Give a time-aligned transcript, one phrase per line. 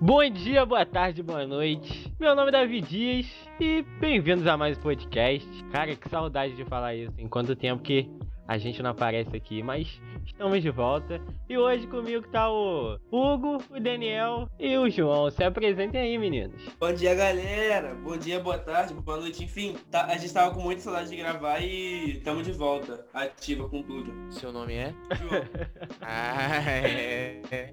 [0.00, 2.14] Bom dia, boa tarde, boa noite.
[2.20, 3.26] Meu nome é Davi Dias
[3.58, 5.48] e bem-vindos a mais um podcast.
[5.72, 7.12] Cara, que saudade de falar isso.
[7.18, 8.08] Em quanto tempo que
[8.46, 11.20] a gente não aparece aqui, mas estamos de volta.
[11.48, 15.32] E hoje comigo tá o Hugo, o Daniel e o João.
[15.32, 16.62] Se apresentem aí, meninos.
[16.78, 17.92] Bom dia, galera.
[17.96, 19.42] Bom dia, boa tarde, boa noite.
[19.42, 23.68] Enfim, tá, a gente tava com muita saudade de gravar e estamos de volta, ativa
[23.68, 24.14] com tudo.
[24.30, 24.94] Seu nome é?
[25.16, 25.42] João,
[26.00, 27.72] Ah, é.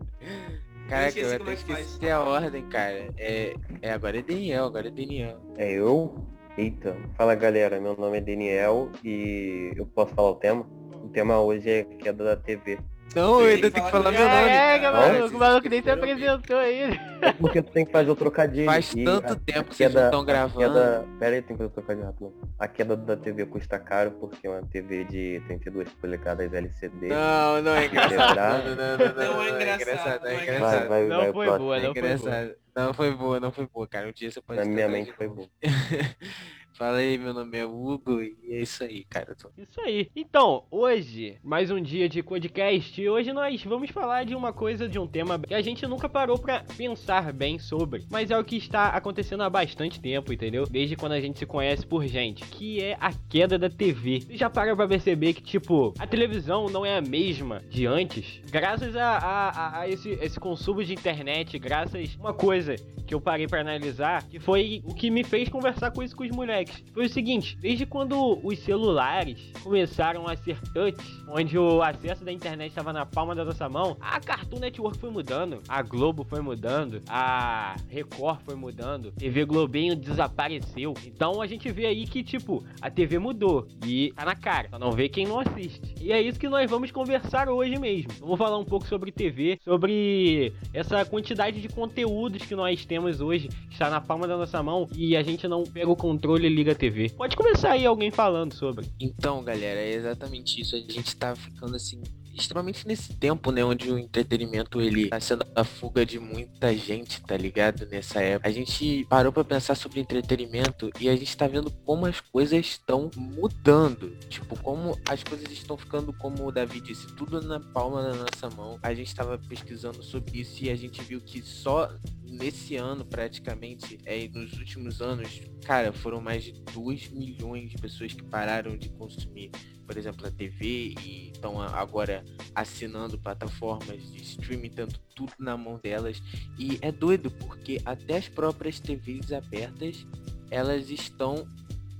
[0.88, 1.88] Caraca, esqueci eu até que faz.
[1.88, 3.09] esqueci a ordem, cara.
[3.17, 5.39] É, é, agora é Daniel, agora é Daniel.
[5.58, 6.13] É eu?
[6.58, 6.95] Eita.
[7.16, 10.66] Fala galera, meu nome é Daniel e eu posso falar o tema?
[11.03, 12.80] O tema hoje é queda da TV.
[13.14, 14.32] Não, eu ainda tenho que falar meu nome.
[14.50, 16.95] Caraca, Não, maluco, o vocês maluco nem se apresentou ainda.
[17.22, 18.66] É porque tu tem que fazer o trocadilho.
[18.66, 20.59] Faz e tanto a- tempo a que vocês não estão gravando.
[20.59, 21.05] Queda...
[21.18, 22.34] Pera aí, tem que fazer o trocadilho rápido.
[22.59, 27.08] A queda da TV custa caro porque é uma TV de 32 polegadas LCD.
[27.08, 28.36] Não, não é engraçado.
[28.36, 30.88] Não, não, não, não, Não é engraçado, não é não é Vai, engraçado.
[30.89, 31.31] vai, Não vai.
[31.33, 31.66] foi próximo.
[31.66, 32.14] boa, É não foi boa.
[32.16, 32.56] engraçado.
[32.76, 34.08] Não foi boa, não foi boa, cara.
[34.09, 35.48] Um dia você pode Na minha mente foi boa.
[36.78, 39.34] Fala aí, meu nome é Hugo e é isso aí, cara.
[39.34, 40.09] Tô- Isso aí.
[40.14, 43.02] Então, hoje, mais um dia de podcast.
[43.02, 46.09] E hoje nós vamos falar de uma coisa, de um tema que a gente nunca
[46.09, 48.04] parou pra pensar bem sobre.
[48.12, 50.66] Mas é o que está acontecendo há bastante tempo, entendeu?
[50.70, 52.44] Desde quando a gente se conhece por gente.
[52.44, 54.20] Que é a queda da TV.
[54.20, 58.42] Você já para pra perceber que, tipo, a televisão não é a mesma de antes.
[58.52, 62.76] Graças a, a, a- esse, esse consumo de internet, graças a uma coisa
[63.08, 66.23] que eu parei pra analisar, que foi o que me fez conversar com isso com
[66.26, 66.64] os moleques.
[66.94, 72.31] Foi o seguinte, desde quando os celulares começaram a ser touch, onde o acesso da
[72.31, 76.41] internet estava na palma da nossa mão, a Cartoon Network foi mudando, a Globo foi
[76.41, 80.93] mudando, a Record foi mudando, TV Globinho desapareceu.
[81.05, 84.80] Então a gente vê aí que, tipo, a TV mudou e tá na cara, só
[84.80, 85.95] não vê quem não assiste.
[86.02, 88.11] E é isso que nós vamos conversar hoje mesmo.
[88.19, 93.48] Vamos falar um pouco sobre TV, sobre essa quantidade de conteúdos que nós temos hoje,
[93.48, 96.73] que está na palma da nossa mão e a gente não pega o controle liga
[96.73, 97.10] TV.
[97.10, 98.88] Pode começar aí alguém falando sobre.
[98.99, 100.76] Então, galera, é exatamente isso.
[100.76, 102.02] A gente tá ficando assim
[102.36, 107.22] extremamente nesse tempo, né, onde o entretenimento ele tá sendo a fuga de muita gente,
[107.22, 107.86] tá ligado?
[107.88, 108.50] Nessa época.
[108.50, 112.66] A gente parou pra pensar sobre entretenimento e a gente tá vendo como as coisas
[112.66, 114.16] estão mudando.
[114.30, 118.56] Tipo, como as coisas estão ficando, como o Davi disse, tudo na palma da nossa
[118.56, 118.78] mão.
[118.84, 121.92] A gente tava pesquisando sobre isso e a gente viu que só
[122.23, 128.13] nesse ano, praticamente, é, nos últimos anos, cara, foram mais de 2 milhões de pessoas
[128.13, 129.52] que pararam de consumir,
[129.86, 132.24] por exemplo, a TV e estão agora
[132.54, 136.22] assinando plataformas de streaming, tendo tudo na mão delas.
[136.57, 140.06] E é doido, porque até as próprias TVs abertas,
[140.50, 141.48] elas estão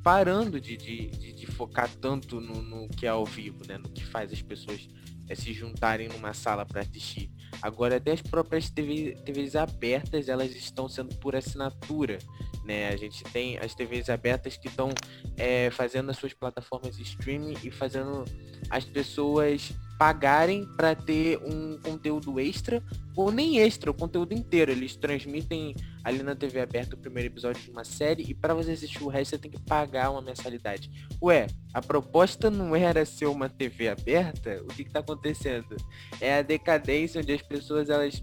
[0.03, 3.78] parando de, de, de, de focar tanto no, no que é ao vivo, né?
[3.78, 4.88] No que faz as pessoas
[5.28, 7.31] eh, se juntarem numa sala para assistir.
[7.62, 12.19] Agora até as próprias TV, TVs abertas, elas estão sendo por assinatura,
[12.65, 12.89] né?
[12.89, 14.89] A gente tem as TVs abertas que estão
[15.37, 18.25] eh, fazendo as suas plataformas de streaming e fazendo
[18.69, 22.83] as pessoas pagarem para ter um conteúdo extra
[23.15, 24.71] ou nem extra, o conteúdo inteiro.
[24.71, 25.73] Eles transmitem
[26.03, 29.07] ali na TV aberta o primeiro episódio de uma série e para você assistir o
[29.07, 30.91] resto você tem que pagar uma mensalidade.
[31.21, 34.61] Ué, a proposta não era ser uma TV aberta?
[34.63, 35.77] O que que tá acontecendo?
[36.19, 38.21] É a decadência onde as pessoas elas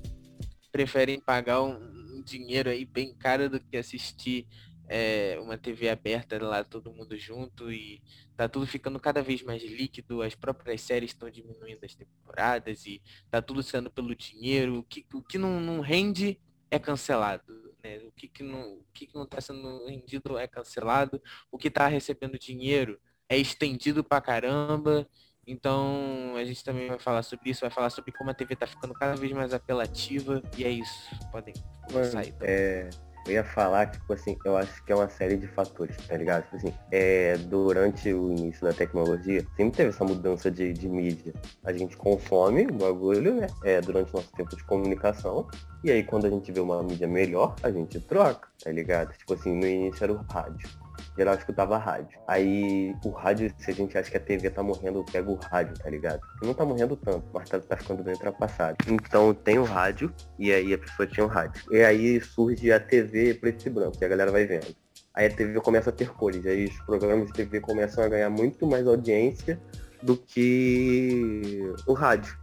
[0.71, 1.92] preferem pagar um,
[2.23, 4.47] dinheiro aí bem caro do que assistir
[4.89, 8.03] é, uma TV aberta lá todo mundo junto e
[8.37, 13.01] tá tudo ficando cada vez mais líquido, as próprias séries estão diminuindo as temporadas e
[13.31, 16.39] tá tudo sendo pelo dinheiro, o que, o que não, não rende
[16.71, 17.99] é cancelado, né?
[17.99, 21.71] O que, que não, o que, que não tá sendo rendido é cancelado, o que
[21.71, 25.09] tá recebendo dinheiro é estendido pra caramba.
[25.47, 28.67] Então a gente também vai falar sobre isso, vai falar sobre como a TV tá
[28.67, 31.09] ficando cada vez mais apelativa e é isso.
[31.31, 31.55] Podem
[31.89, 32.47] começar então.
[32.47, 32.89] É,
[33.27, 36.17] eu ia falar que, tipo assim, eu acho que é uma série de fatores, tá
[36.17, 36.43] ligado?
[36.45, 41.33] Tipo assim, é, durante o início da tecnologia, sempre teve essa mudança de, de mídia.
[41.65, 43.47] A gente consome o bagulho, né?
[43.63, 45.47] É, durante o nosso tempo de comunicação.
[45.85, 49.17] E aí, quando a gente vê uma mídia melhor, a gente troca, tá ligado?
[49.17, 50.69] Tipo assim, no início era o rádio.
[51.17, 52.19] Geral escutava rádio.
[52.27, 55.75] Aí o rádio, se a gente acha que a TV tá morrendo, pega o rádio,
[55.79, 56.21] tá ligado?
[56.43, 58.77] Não tá morrendo tanto, mas tá, tá ficando bem ultrapassado.
[58.89, 61.63] Então tem o rádio, e aí a pessoa tinha o rádio.
[61.71, 64.75] E aí surge a TV preto e branco, que a galera vai vendo.
[65.15, 68.31] Aí a TV começa a ter cores, aí os programas de TV começam a ganhar
[68.31, 69.61] muito mais audiência
[70.03, 72.35] do que o rádio.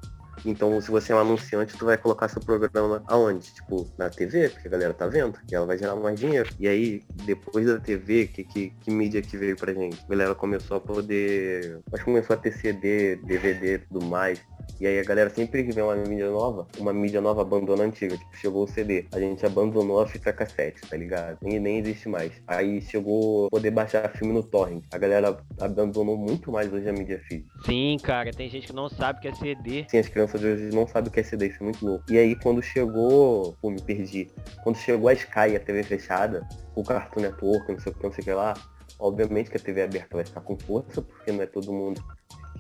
[0.46, 3.54] Então, se você é um anunciante, tu vai colocar seu programa aonde?
[3.54, 6.50] Tipo, na TV, porque a galera tá vendo, e ela vai gerar mais dinheiro.
[6.60, 10.02] E aí, depois da TV, que, que, que mídia que veio pra gente?
[10.06, 11.80] A galera começou a poder.
[11.92, 14.40] Acho que começou a ter CD, DVD e tudo mais.
[14.80, 17.86] E aí a galera sempre que vê uma mídia nova, uma mídia nova abandona a
[17.88, 18.18] antiga.
[18.18, 19.06] Tipo, chegou o CD.
[19.12, 21.38] A gente abandonou a fita cassete, tá ligado?
[21.42, 22.32] Nem, nem existe mais.
[22.48, 24.84] Aí chegou poder baixar filme no torrent.
[24.92, 27.50] A galera abandonou muito mais hoje a mídia física.
[27.66, 29.86] Sim, cara, tem gente que não sabe o que é CD.
[29.90, 32.06] Sim, as crianças de hoje não sabem o que é CD, isso é muito louco.
[32.10, 33.56] E aí quando chegou.
[33.62, 34.30] Pô, me perdi.
[34.64, 38.12] Quando chegou a Sky, a TV fechada, o Cartoon Network, não sei o que, não
[38.12, 38.54] sei o que lá.
[39.00, 42.04] Obviamente que a TV aberta vai ficar com força, porque não é todo mundo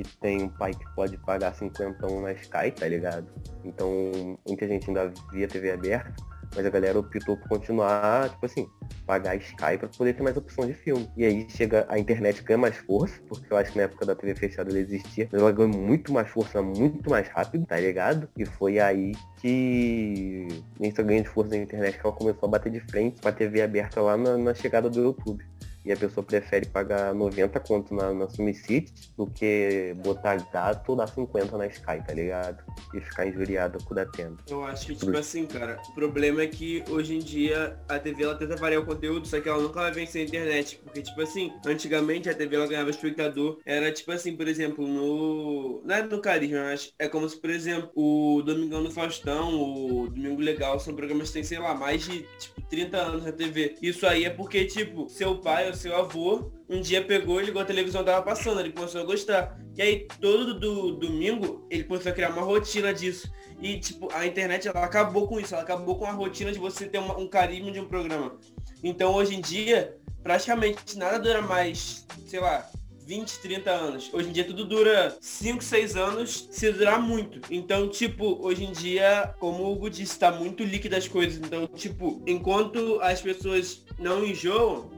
[0.04, 3.28] que tem um pai que pode pagar 50 na Sky, tá ligado?
[3.66, 6.14] Então muita gente ainda via TV aberta,
[6.56, 8.68] mas a galera optou por continuar, tipo assim,
[9.06, 11.10] pagar Sky para poder ter mais opção de filme.
[11.18, 14.16] E aí chega a internet ganha mais força, porque eu acho que na época da
[14.16, 18.30] TV fechada ela existia, mas ela ganhou muito mais força, muito mais rápido, tá ligado?
[18.38, 19.12] E foi aí
[19.42, 20.48] que
[20.80, 23.32] nessa ganho de força da internet que ela começou a bater de frente com a
[23.32, 25.44] TV aberta lá na, na chegada do YouTube
[25.86, 31.08] e a pessoa prefere pagar 90 conto na, na City do que botar gato dar
[31.08, 32.64] 50 na Sky, tá ligado?
[32.94, 34.38] E ficar injuriado com o da tenda.
[34.48, 38.24] Eu acho que, tipo assim, cara, o problema é que hoje em dia a TV
[38.24, 40.80] ela tenta variar o conteúdo, só que ela nunca vai vencer a internet.
[40.84, 43.60] Porque, tipo assim, antigamente a TV ela ganhava espectador.
[43.66, 45.82] Era tipo assim, por exemplo, no.
[45.86, 50.08] Não é no Carisma, mas é como se, por exemplo, o Domingão do Faustão, o
[50.10, 53.76] Domingo Legal, são programas que têm, sei lá, mais de tipo 30 anos na TV.
[53.82, 57.66] Isso aí é porque, tipo, seu pai o seu avô um dia pegou ligou a
[57.66, 59.60] televisão tava passando, ele começou a gostar.
[59.76, 63.32] E aí todo do, domingo ele começou a criar uma rotina disso.
[63.60, 66.86] E tipo, a internet ela acabou com isso, ela acabou com a rotina de você
[66.86, 68.38] ter uma, um carisma de um programa.
[68.84, 72.70] Então hoje em dia, praticamente nada dura mais, sei lá,
[73.10, 74.10] 20, 30 anos.
[74.14, 77.42] Hoje em dia tudo dura 5, 6 anos, se durar muito.
[77.50, 81.38] Então, tipo, hoje em dia, como o Hugo disse, tá muito líquido as coisas.
[81.38, 84.92] Então, tipo, enquanto as pessoas não enjoam,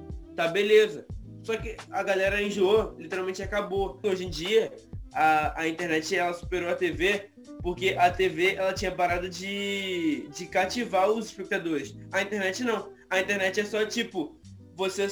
[0.46, 1.06] tá beleza.
[1.44, 4.00] Só que a galera enjoou, literalmente acabou.
[4.04, 4.72] Hoje em dia,
[5.14, 7.30] a, a internet ela superou a TV
[7.62, 11.96] porque a TV ela tinha parado de, de cativar os espectadores.
[12.12, 12.92] A internet não.
[13.10, 14.40] A internet é só tipo,
[14.76, 15.08] você,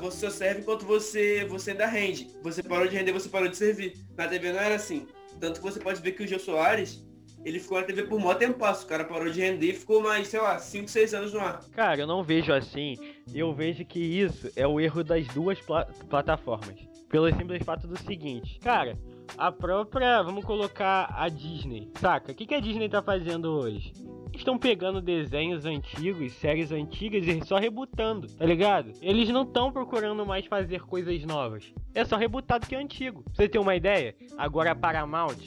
[0.00, 2.30] você só serve enquanto você, você ainda rende.
[2.42, 3.94] Você parou de render, você parou de servir.
[4.16, 5.06] Na TV não era assim.
[5.38, 7.04] Tanto que você pode ver que o Gil Soares,
[7.44, 8.64] ele ficou na TV por mó tempo.
[8.64, 11.60] O cara parou de render e ficou mais, sei lá, 5, 6 anos no ar.
[11.72, 12.96] Cara, eu não vejo assim.
[13.32, 16.76] Eu vejo que isso é o erro das duas pla plataformas.
[17.08, 18.58] Pelo simples fato do seguinte.
[18.60, 18.98] Cara,
[19.36, 20.22] a própria.
[20.22, 21.90] Vamos colocar a Disney.
[21.98, 22.32] Saca?
[22.32, 23.92] O que, que a Disney tá fazendo hoje?
[24.34, 28.92] Estão pegando desenhos antigos, séries antigas e só rebutando, tá ligado?
[29.02, 31.72] Eles não estão procurando mais fazer coisas novas.
[31.94, 33.24] É só rebutado que é antigo.
[33.24, 35.38] Pra você ter uma ideia, agora a Paramount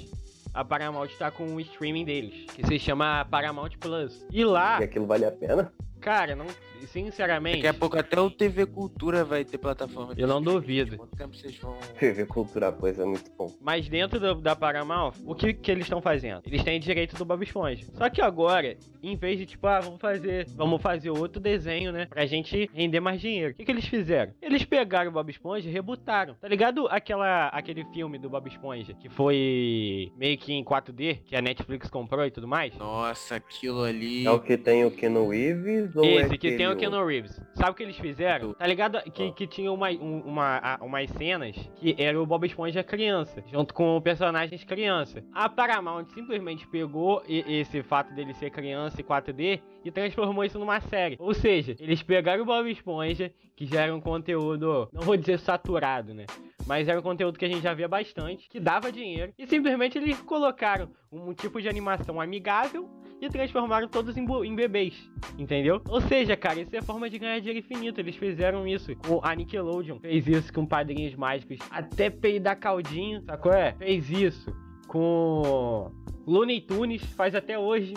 [0.54, 4.26] a Paramount tá com o streaming deles, que se chama Paramount Plus.
[4.32, 4.80] E lá.
[4.82, 5.72] E aquilo vale a pena?
[6.02, 6.48] Cara, não,
[6.88, 7.58] sinceramente.
[7.58, 10.14] Daqui a pouco até o TV Cultura vai ter plataforma.
[10.18, 10.98] Eu não duvido.
[10.98, 11.78] Quanto tempo vocês vão.
[12.00, 13.54] TV Cultura, pois é muito bom.
[13.62, 16.42] Mas dentro do, da Paramount, o que, que eles estão fazendo?
[16.46, 17.86] Eles têm direito do Bob Esponja.
[17.94, 22.08] Só que agora, em vez de tipo, ah, vamos fazer, vamos fazer outro desenho, né?
[22.08, 23.54] Pra gente render mais dinheiro.
[23.54, 24.34] O que, que eles fizeram?
[24.42, 26.36] Eles pegaram o Bob Esponja e rebutaram.
[26.36, 31.36] Tá ligado aquela, aquele filme do Bob Esponja que foi meio que em 4D, que
[31.36, 32.76] a Netflix comprou e tudo mais?
[32.78, 34.26] Nossa, aquilo ali.
[34.26, 37.40] É o que tem o Keanu Reeves ou Esse é que tem o Keanu Reeves.
[37.56, 38.54] Sabe o que eles fizeram?
[38.54, 39.02] Tá ligado?
[39.12, 43.74] Que, que tinha uma, um- uma, umas cenas que era o Bob Esponja criança, junto
[43.74, 45.24] com personagens criança.
[45.34, 50.80] A Paramount simplesmente pegou esse fato dele ser criança e 4D e transformou isso numa
[50.82, 51.16] série.
[51.20, 55.40] Ou seja, eles pegaram o Bob Esponja, que já era um conteúdo, não vou dizer
[55.40, 56.26] saturado, né?
[56.68, 59.98] Mas era um conteúdo que a gente já via bastante, que dava dinheiro, e simplesmente
[59.98, 62.88] eles colocaram um tipo de animação amigável
[63.20, 64.94] e transformaram todos em, em bebês,
[65.38, 65.81] entendeu?
[65.90, 68.00] Ou seja, cara, isso é forma de ganhar dinheiro infinito.
[68.00, 73.52] Eles fizeram isso com a Nickelodeon, fez isso com Padrinhos Mágicos, até peidar caldinho, sacou?
[73.54, 73.74] É?
[73.74, 74.54] Fez isso
[74.88, 75.92] com
[76.28, 77.94] Looney Tunes, faz até hoje,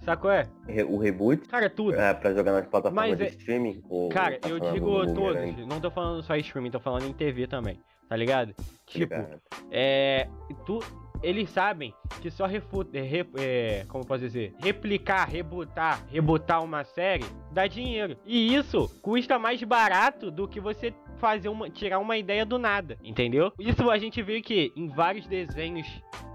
[0.00, 0.30] sacou?
[0.30, 0.46] É?
[0.88, 1.94] O reboot Cara, tudo.
[1.94, 3.82] é, pra jogar nas plataformas Mas de é- streaming?
[3.88, 7.12] ou Cara, tá eu digo do todos, não tô falando só streaming, tô falando em
[7.12, 8.54] TV também, tá ligado?
[8.86, 9.40] Tipo, Ligado.
[9.70, 10.28] é.
[10.64, 10.78] Tu,
[11.26, 17.24] eles sabem que só refuta, re, é, como posso dizer, replicar, rebutar, rebutar uma série
[17.50, 18.16] dá dinheiro.
[18.24, 22.96] E isso custa mais barato do que você fazer uma, tirar uma ideia do nada,
[23.02, 23.52] entendeu?
[23.58, 25.86] Isso a gente vê que em vários desenhos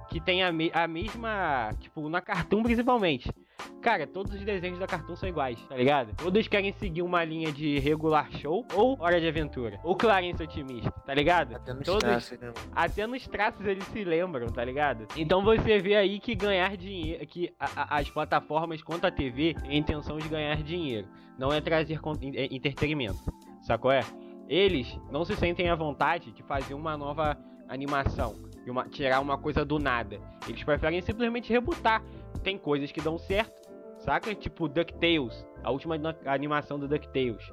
[0.09, 3.31] que tem a, me- a mesma, tipo, na Cartoon principalmente.
[3.81, 6.15] Cara, todos os desenhos da Cartoon são iguais, tá ligado?
[6.15, 9.79] Todos querem seguir uma linha de regular show ou hora de aventura.
[9.83, 11.55] Ou Clarence Otimista, tá ligado?
[11.55, 12.53] Até nos Todos- traços, né?
[12.75, 15.07] até nos traços eles se lembram, tá ligado?
[15.17, 19.53] Então você vê aí que ganhar dinheiro, que a- a- as plataformas quanto a TV
[19.55, 21.99] têm a intenção de ganhar dinheiro, não é trazer
[22.35, 23.19] é, entretenimento,
[23.61, 24.01] sacou é?
[24.47, 27.37] Eles não se sentem à vontade de fazer uma nova
[27.69, 28.35] animação.
[28.67, 30.19] Uma, tirar uma coisa do nada.
[30.47, 32.03] Eles preferem simplesmente rebutar.
[32.43, 34.33] Tem coisas que dão certo, saca?
[34.33, 37.43] Tipo DuckTales, a última animação do DuckTales.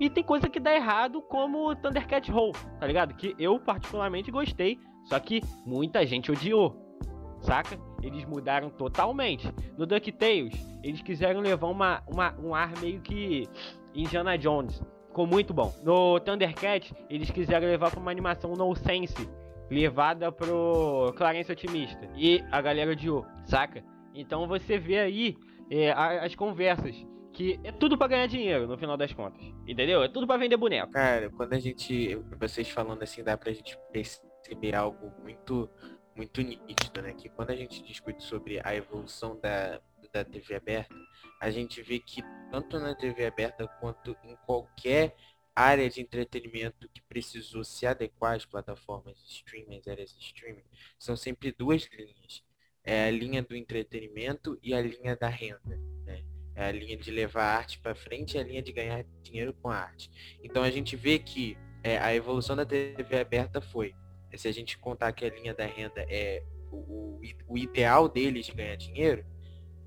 [0.00, 3.14] E tem coisa que dá errado, como Thundercat Roll, tá ligado?
[3.14, 6.98] Que eu particularmente gostei, só que muita gente odiou,
[7.40, 7.78] saca?
[8.02, 9.52] Eles mudaram totalmente.
[9.76, 13.48] No DuckTales, eles quiseram levar uma, uma, um ar meio que
[13.94, 14.82] Indiana Jones.
[15.08, 15.72] Ficou muito bom.
[15.84, 19.28] No Thundercat, eles quiseram levar pra uma animação no sense,
[19.70, 22.08] levada pro Clarence Otimista.
[22.16, 23.84] E a galera odiou, saca?
[24.14, 25.36] Então você vê aí
[25.70, 26.94] é, as conversas
[27.32, 29.42] que é tudo para ganhar dinheiro no final das contas.
[29.66, 30.02] Entendeu?
[30.02, 30.92] É tudo para vender boneco.
[30.92, 32.14] Cara, quando a gente.
[32.38, 35.68] Vocês falando assim, dá pra gente perceber algo muito,
[36.14, 37.14] muito nítido, né?
[37.14, 39.80] Que quando a gente discute sobre a evolução da,
[40.12, 40.94] da TV aberta,
[41.40, 45.16] a gente vê que tanto na TV aberta quanto em qualquer
[45.54, 50.64] área de entretenimento que precisou se adequar às plataformas de streaming, às áreas de streaming,
[50.98, 52.42] são sempre duas linhas.
[52.84, 55.78] É a linha do entretenimento e a linha da renda.
[56.04, 56.24] Né?
[56.54, 59.52] É a linha de levar a arte para frente e a linha de ganhar dinheiro
[59.54, 60.10] com a arte.
[60.42, 63.94] Então a gente vê que é, a evolução da TV aberta foi,
[64.34, 68.46] se a gente contar que a linha da renda é o, o, o ideal deles
[68.46, 69.24] de ganhar dinheiro,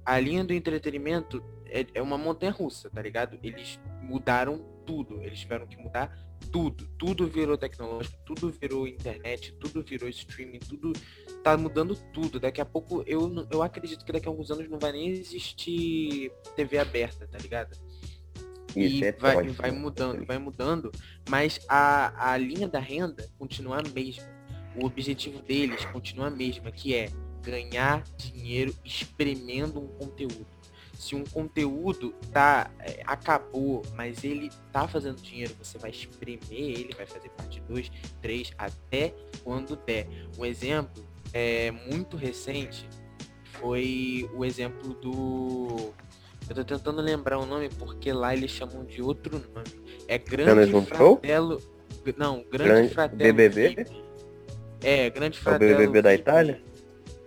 [0.05, 3.39] a linha do entretenimento é, é uma montanha russa, tá ligado?
[3.41, 6.15] Eles mudaram tudo, eles tiveram que mudar
[6.51, 10.93] tudo, tudo virou tecnológico, tudo virou internet, tudo virou streaming, tudo
[11.43, 12.39] tá mudando tudo.
[12.39, 16.31] Daqui a pouco eu, eu acredito que daqui a alguns anos não vai nem existir
[16.55, 17.77] TV aberta, tá ligado?
[18.75, 19.77] Isso e é vai, vai né?
[19.77, 20.91] mudando, vai mudando,
[21.29, 24.35] mas a, a linha da renda continua a mesma.
[24.81, 27.09] O objetivo deles continua a mesma, que é
[27.41, 30.45] ganhar dinheiro espremendo um conteúdo
[30.97, 36.93] se um conteúdo tá é, acabou, mas ele tá fazendo dinheiro, você vai espremer ele,
[36.95, 40.07] vai fazer parte 2, 3, até quando der.
[40.37, 42.87] Um exemplo é muito recente
[43.59, 45.93] foi o exemplo do
[46.47, 49.67] eu tô tentando lembrar o nome porque lá eles chamam de outro nome.
[50.07, 51.61] É Grande Fratello.
[52.17, 53.33] Não, Grande, grande Fratello.
[53.33, 53.85] BBB?
[54.83, 55.59] É, Grande É o.
[55.59, 56.13] BBB da.
[56.13, 56.61] Itália?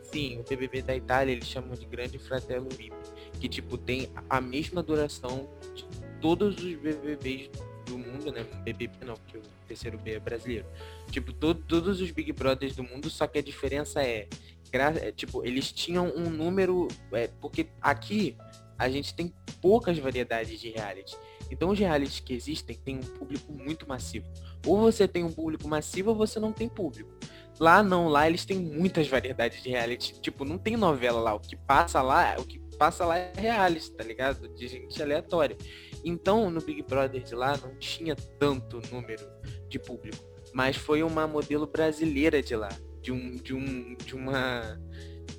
[0.05, 2.95] Sim, o BBB da Itália eles chamam de Grande Fratello VIP,
[3.39, 5.85] que tipo tem a mesma duração de
[6.21, 7.51] todos os BBBs
[7.87, 8.45] do mundo, né?
[8.65, 10.67] BBB não, porque o terceiro B é brasileiro.
[11.11, 14.29] Tipo, to- todos os Big Brothers do mundo, só que a diferença é,
[14.73, 18.37] é, tipo, eles tinham um número, é, porque aqui
[18.79, 21.17] a gente tem poucas variedades de reality.
[21.51, 24.27] Então os realities que existem têm um público muito massivo.
[24.67, 27.11] Ou você tem um público massivo ou você não tem público.
[27.59, 30.21] Lá não, lá eles têm muitas variedades de reality.
[30.21, 31.35] Tipo, não tem novela lá.
[31.35, 34.49] O que passa lá, o que passa lá é reality, tá ligado?
[34.49, 35.57] De gente aleatória.
[36.05, 39.27] Então, no Big Brother de lá não tinha tanto número
[39.69, 40.25] de público.
[40.53, 42.71] Mas foi uma modelo brasileira de lá.
[43.03, 43.37] De um.
[43.37, 43.95] De um.
[43.95, 44.81] De uma.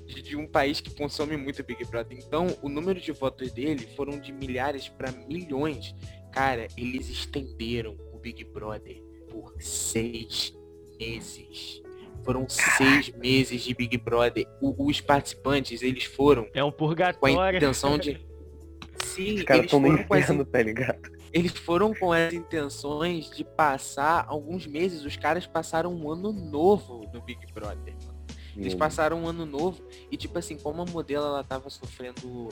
[0.06, 2.18] De, um país que consome muito Big Brother.
[2.18, 5.94] Então, o número de votos dele foram de milhares para milhões.
[6.32, 10.54] Cara, eles estenderam o Big Brother por seis
[10.98, 11.82] meses.
[12.24, 14.46] Foram seis meses de Big Brother.
[14.60, 17.56] O- os participantes, eles foram É um com a purgatório.
[17.56, 18.20] intenção de.
[19.04, 21.10] Sim, Os caras eles estão no foram, com as, inferno, tá ligado?
[21.32, 25.04] eles foram com as intenções de passar alguns meses.
[25.04, 27.94] Os caras passaram um ano novo no Big Brother.
[28.04, 28.20] mano.
[28.56, 32.48] Eles passaram um ano novo e, tipo assim, como a modelo ela tava sofrendo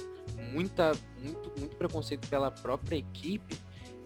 [0.52, 3.56] muita, muito, muito preconceito pela própria equipe,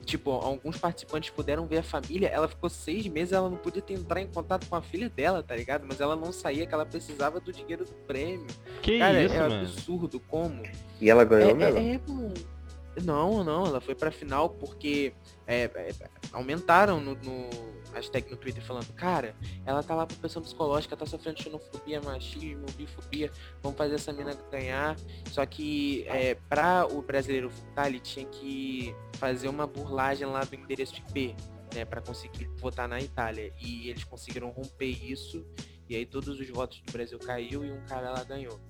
[0.04, 3.94] tipo, alguns participantes puderam ver a família, ela ficou seis meses, ela não podia ter-
[3.94, 5.84] entrar em contato com a filha dela, tá ligado?
[5.86, 8.46] Mas ela não saía, que ela precisava do dinheiro do prêmio.
[8.82, 9.60] Que Cara, isso, é mano.
[9.62, 10.62] absurdo como.
[11.00, 11.78] E ela É, ganhou mesmo?
[11.78, 12.12] é, é, pô.
[13.02, 15.14] Não, não, ela foi pra final porque
[15.46, 15.92] é, é,
[16.30, 17.48] aumentaram no, no
[17.92, 19.34] hashtag no Twitter falando, cara,
[19.64, 23.30] ela tá lá por pressão psicológica, tá sofrendo xenofobia, machismo, bifobia,
[23.62, 24.96] vamos fazer essa mina ganhar.
[25.30, 30.54] Só que é, pra o brasileiro votar, ele tinha que fazer uma burlagem lá do
[30.54, 31.34] endereço IP,
[31.74, 33.52] né, pra conseguir votar na Itália.
[33.60, 35.46] E eles conseguiram romper isso,
[35.88, 38.60] e aí todos os votos do Brasil caiu e um cara lá ganhou.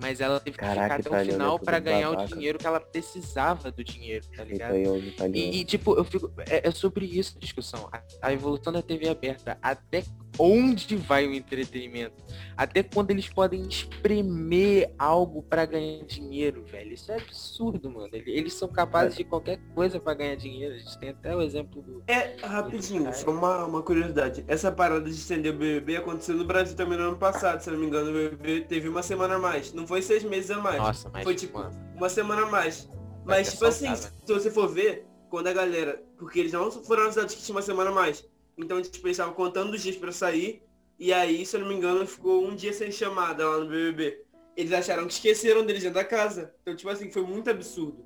[0.00, 2.34] Mas ela teve que Caraca, ficar até o italiano é final pra ganhar o babaca.
[2.34, 4.74] dinheiro que ela precisava do dinheiro, tá ligado?
[4.74, 5.56] aí é os italianos.
[5.56, 6.32] E, e, tipo, eu fico.
[6.48, 7.88] É, é sobre isso a discussão.
[7.92, 9.58] A, a evolução da TV aberta.
[9.60, 10.04] Até
[10.38, 12.14] onde vai o entretenimento?
[12.56, 16.92] Até quando eles podem espremer algo pra ganhar dinheiro, velho?
[16.92, 18.08] Isso é absurdo, mano.
[18.12, 20.74] Ele- Eles são capazes de qualquer coisa pra ganhar dinheiro.
[20.74, 22.02] A gente tem até o exemplo do.
[22.06, 24.44] É, rapidinho, só uma, uma curiosidade.
[24.48, 27.78] Essa parada de estender o BBB aconteceu no Brasil também no ano passado, se não
[27.78, 29.72] me engano, o BBB teve uma semana a mais.
[29.72, 30.78] Não foi seis meses a mais.
[30.78, 31.24] Nossa, mas.
[31.24, 32.88] Foi tipo mano, uma semana a mais.
[33.24, 36.02] Vai Mas, tipo assim, se você for ver, quando a galera.
[36.18, 38.26] Porque eles não foram anunciados que tinha uma semana a mais.
[38.58, 40.62] Então, tipo, eles estavam contando os dias pra sair.
[40.98, 44.24] E aí, se eu não me engano, ficou um dia sem chamada lá no BBB.
[44.56, 46.52] Eles acharam que esqueceram deles dentro da casa.
[46.62, 48.04] Então, tipo assim, foi muito absurdo.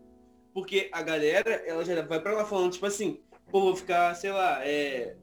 [0.53, 4.31] Porque a galera, ela já vai pra lá falando, tipo assim, pô, vou ficar, sei
[4.31, 5.17] lá, é...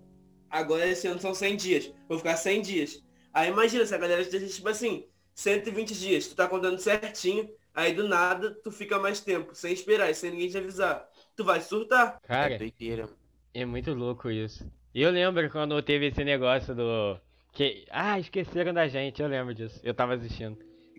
[0.49, 1.93] Agora esse ano são 100 dias.
[2.07, 3.03] Vou ficar 100 dias.
[3.31, 5.05] Aí imagina se a galera te deixa, tipo assim,
[5.35, 6.25] 120 dias.
[6.27, 7.47] Tu tá contando certinho.
[7.75, 11.07] Aí do nada, tu fica mais tempo, sem esperar, e sem ninguém te avisar.
[11.35, 12.19] Tu vai surtar.
[12.23, 13.07] Cara, É doideira.
[13.53, 14.65] é muito louco isso.
[14.93, 17.17] Eu lembro quando teve esse negócio do.
[17.51, 17.85] Que.
[17.91, 19.79] Ah, esqueceram da gente, eu lembro disso.
[19.83, 20.57] Eu tava assistindo.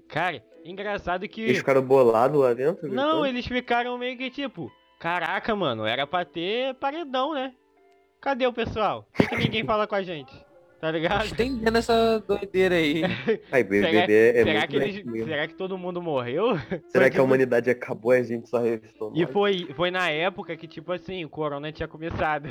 [0.09, 1.42] Cara, engraçado que.
[1.42, 2.92] Eles ficaram bolados lá dentro?
[2.92, 7.52] Não, eles ficaram meio que tipo, caraca, mano, era pra ter paredão, né?
[8.20, 9.06] Cadê o pessoal?
[9.12, 10.32] Por que, que ninguém fala com a gente?
[10.81, 11.27] Tá ligado?
[11.27, 13.03] Estendendo essa doideira aí.
[13.53, 16.57] Ai, BBB é será, muito que eles- será que todo mundo morreu?
[16.89, 19.13] Será Foi que a tipo- humanidade acabou e a gente só restou?
[19.15, 22.49] E foi, foi na época que, tipo assim, o corona tinha começado.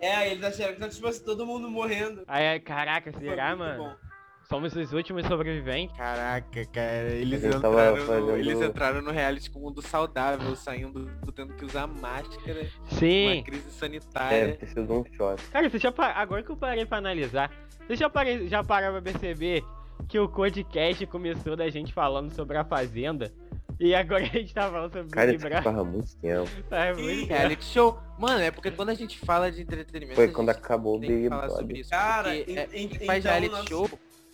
[0.00, 2.22] É, aí eles acharam que tipo assim, todo mundo morrendo.
[2.28, 3.82] Aí, caraca, Foi será, muito mano?
[3.84, 4.11] bom.
[4.52, 5.96] Somos os últimos sobreviventes.
[5.96, 10.54] Caraca, cara, eles tava entraram, no, fazendo- eles entraram no reality com o mundo saudável,
[10.54, 13.42] saindo tendo que usar máscara, uma Sim.
[13.46, 14.54] crise Deve sanitária.
[14.56, 15.42] ter sido um choque.
[15.50, 17.50] Cara, você já pa- agora que eu parei pra analisar,
[17.86, 19.64] você já, parei, já parou pra perceber
[20.06, 23.32] que o podcast começou da gente falando sobre a Fazenda?
[23.80, 25.72] E agora a gente tá falando sobre Cara, Big isso Brother.
[25.72, 26.50] faz muito tempo.
[26.70, 27.98] É muito Reality show.
[28.18, 31.48] Mano, é porque quando a gente fala de entretenimento, Foi quando acabou o Big falar
[31.48, 31.80] sobre Brother.
[31.80, 31.90] isso.
[31.90, 32.40] Cara, é,
[32.74, 33.90] en- faz então, reality nossa- show,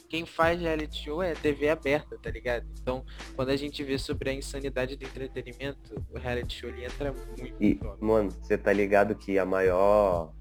[0.09, 2.67] quem faz reality show é TV aberta, tá ligado?
[2.81, 3.05] Então,
[3.37, 7.63] quando a gente vê sobre a insanidade do entretenimento, o reality show ele entra muito
[7.63, 8.03] E, top.
[8.03, 10.33] mano, você tá ligado que a maior.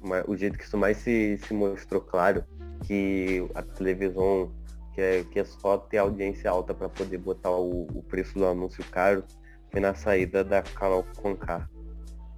[0.00, 2.44] ma- O jeito que isso mais se, se mostrou claro,
[2.84, 4.52] que a televisão
[4.94, 9.24] quer, quer só ter audiência alta pra poder botar o, o preço do anúncio caro,
[9.70, 11.68] foi na saída da Carol Conká.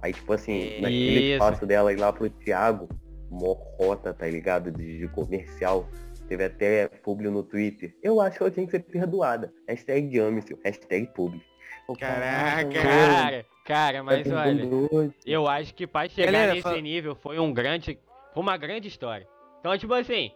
[0.01, 0.81] Aí, tipo assim, É.
[0.81, 1.33] naquele Isso.
[1.33, 2.87] espaço dela ir lá pro Thiago,
[3.29, 4.71] morrota, tá ligado?
[4.71, 5.87] De, de comercial.
[6.31, 7.93] Teve até publi no Twitter.
[8.01, 9.53] Eu acho que ela tinha que ser perdoada.
[9.67, 10.57] Hashtag ame, filho.
[10.63, 11.41] Hashtag publi.
[11.85, 12.69] Ô, Caraca.
[12.71, 15.13] Cara, cara, mas Tá olha, doido.
[15.25, 17.99] eu acho que pra chegar Galera, nesse fala- nível foi um grande.
[18.33, 19.27] Foi uma grande história.
[19.59, 20.31] Então, tipo assim,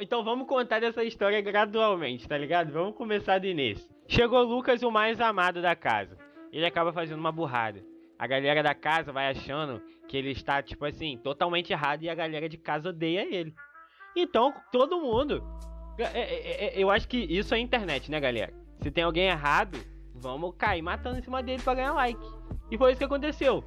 [0.00, 2.72] então vamos contar dessa história gradualmente, tá ligado?
[2.72, 3.88] Vamos começar do início.
[4.08, 6.18] Chegou o Lucas, o mais amado da casa.
[6.52, 7.80] Ele acaba fazendo uma burrada.
[8.18, 12.14] A galera da casa vai achando que ele está, tipo assim, totalmente errado e a
[12.16, 13.54] galera de casa odeia ele.
[14.16, 15.42] Então, todo mundo.
[15.98, 18.52] é- é- é- Eu acho que isso é internet, né, galera?
[18.82, 19.78] Se tem alguém errado,
[20.14, 22.20] vamos cair matando em cima dele pra ganhar like.
[22.70, 23.62] E foi isso que aconteceu.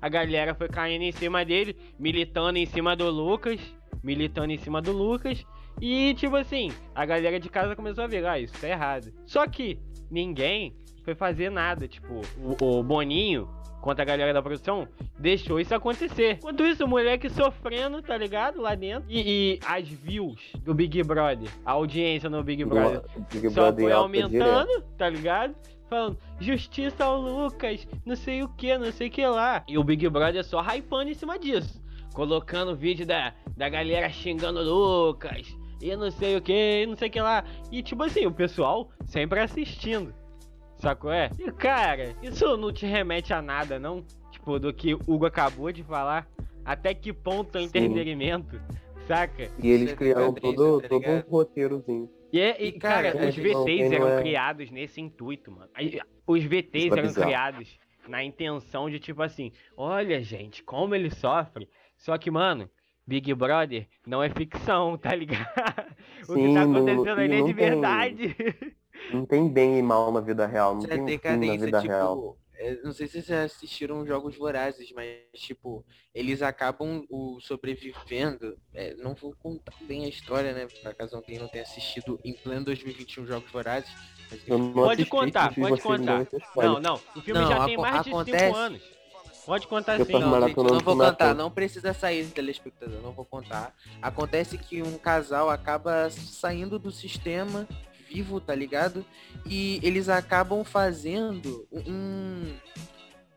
[0.00, 3.58] A galera foi caindo em cima dele, militando em cima do Lucas,
[4.02, 5.44] militando em cima do Lucas.
[5.80, 9.12] E tipo assim, a galera de casa começou a ver, ah, isso tá errado.
[9.24, 9.78] Só que
[10.10, 11.88] ninguém foi fazer nada.
[11.88, 12.20] Tipo,
[12.60, 13.48] o, o Boninho,
[13.80, 14.86] contra a galera da produção,
[15.18, 16.34] deixou isso acontecer.
[16.38, 18.60] Enquanto isso, o moleque sofrendo, tá ligado?
[18.60, 19.04] Lá dentro.
[19.08, 23.84] E, e as views do Big Brother, a audiência no Big Brother, Big só Brother
[23.84, 24.84] foi aumentando, direto.
[24.96, 25.54] tá ligado?
[25.88, 29.64] Falando, justiça ao Lucas, não sei o que, não sei o que lá.
[29.66, 31.82] E o Big Brother só hypando em cima disso.
[32.12, 35.56] Colocando vídeo da, da galera xingando o Lucas.
[35.80, 37.44] E não sei o que, não sei o que lá.
[37.70, 40.12] E tipo assim, o pessoal sempre assistindo.
[40.78, 41.10] Sacou?
[41.12, 41.30] É?
[41.38, 44.04] E cara, isso não te remete a nada, não?
[44.30, 46.26] Tipo, do que o Hugo acabou de falar.
[46.64, 47.66] Até que ponto é Sim.
[47.66, 48.60] entretenimento,
[49.06, 49.50] saca?
[49.62, 52.10] E eles é criaram Patrícia, todo, tá todo um roteirozinho.
[52.32, 55.68] E, é- e, cara, cara, os é- VTs eram é- criados nesse intuito, mano.
[55.74, 57.26] Aí, Os VTs Isso é eram bizarro.
[57.26, 61.66] criados na intenção de, tipo assim, olha, gente, como ele sofre.
[61.96, 62.68] Só que, mano,
[63.06, 65.46] Big Brother não é ficção, tá ligado?
[66.28, 68.36] o que Sim, tá não- acontecendo ali é de tem- verdade.
[69.12, 71.16] Não tem bem e mal na vida real, não Isso tem é um fim na
[71.18, 72.38] decadência, vida tipo, real.
[72.58, 75.84] é, não sei se vocês já assistiram Jogos Vorazes, mas, tipo,
[76.14, 81.38] eles acabam o, sobrevivendo, é, não vou contar bem a história, né, pra caso alguém
[81.38, 83.90] não tenha assistido em pleno 2021 Jogos Vorazes,
[84.46, 86.26] não Pode contar, pode contar.
[86.56, 88.98] Não, não, o filme Não, já tem mais de acontece- 5 anos.
[89.46, 90.12] Pode contar sim.
[90.12, 93.74] tô Não, gente, não vou contar, não precisa sair, telespectador, não vou contar.
[94.02, 97.66] Acontece que um casal acaba saindo do sistema
[98.08, 99.04] vivo, tá ligado?
[99.46, 102.54] E eles acabam fazendo um,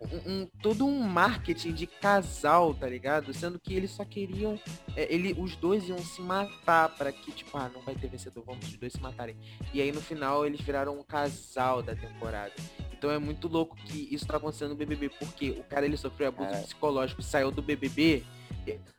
[0.01, 3.33] um- um- todo um marketing de casal, tá ligado?
[3.33, 4.59] Sendo que eles só queriam,
[4.95, 8.43] é, ele, os dois iam se matar para que tipo, ah, não vai ter vencedor,
[8.45, 9.35] vamos os dois se matarem.
[9.73, 12.51] E aí no final eles viraram um casal da temporada.
[12.91, 16.27] Então é muito louco que isso tá acontecendo no BBB, porque o cara ele sofreu
[16.29, 16.61] abuso É.
[16.61, 18.23] psicológico, saiu do BBB,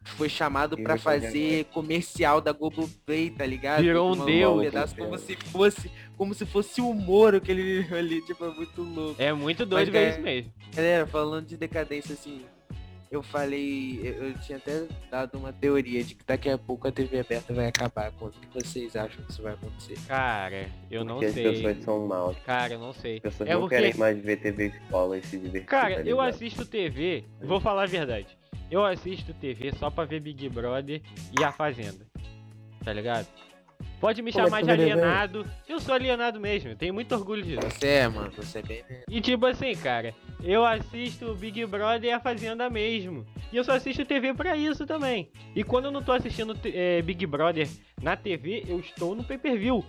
[0.04, 3.80] foi chamado pra vai fazer comercial da Globoplay, tá ligado?
[3.82, 4.60] Virou um deus.
[4.60, 5.88] pedaço como se fosse,
[6.22, 9.20] como se fosse o Moro que ele viveu ali, tipo, é muito louco.
[9.20, 10.52] É muito doido Mas, ver é- isso mesmo.
[10.72, 12.42] Galera, falando de decadência, assim,
[13.10, 16.92] eu falei, eu, eu tinha até dado uma teoria de que daqui a pouco a
[16.92, 18.12] TV aberta vai acabar.
[18.12, 19.98] Quando que vocês acham que isso vai acontecer?
[20.06, 21.42] Cara, eu não Porque as sei.
[21.52, 22.36] pessoas são maus.
[22.46, 23.16] Cara, eu não sei.
[23.16, 25.66] As pessoas É não porque- querem mais ver TV escola e se divertir.
[25.68, 26.28] Cara, tá eu ligado?
[26.28, 28.28] assisto TV, vou falar a verdade.
[28.70, 31.02] Eu assisto TV só pra ver Big Brother
[31.36, 32.06] e A Fazenda.
[32.84, 33.26] Tá ligado?
[34.00, 35.46] Pode me Pô, mas chamar de alienado.
[35.68, 37.62] Eu sou alienado mesmo, eu tenho muito orgulho disso.
[37.62, 38.84] Você é, mano, você é bem.
[39.08, 43.26] E tipo assim, cara, eu assisto Big Brother e a Fazenda mesmo.
[43.52, 45.30] E eu só assisto TV pra isso também.
[45.54, 47.68] E quando eu não tô assistindo eh, Big Brother
[48.02, 49.84] na TV, eu estou no pay-per-view.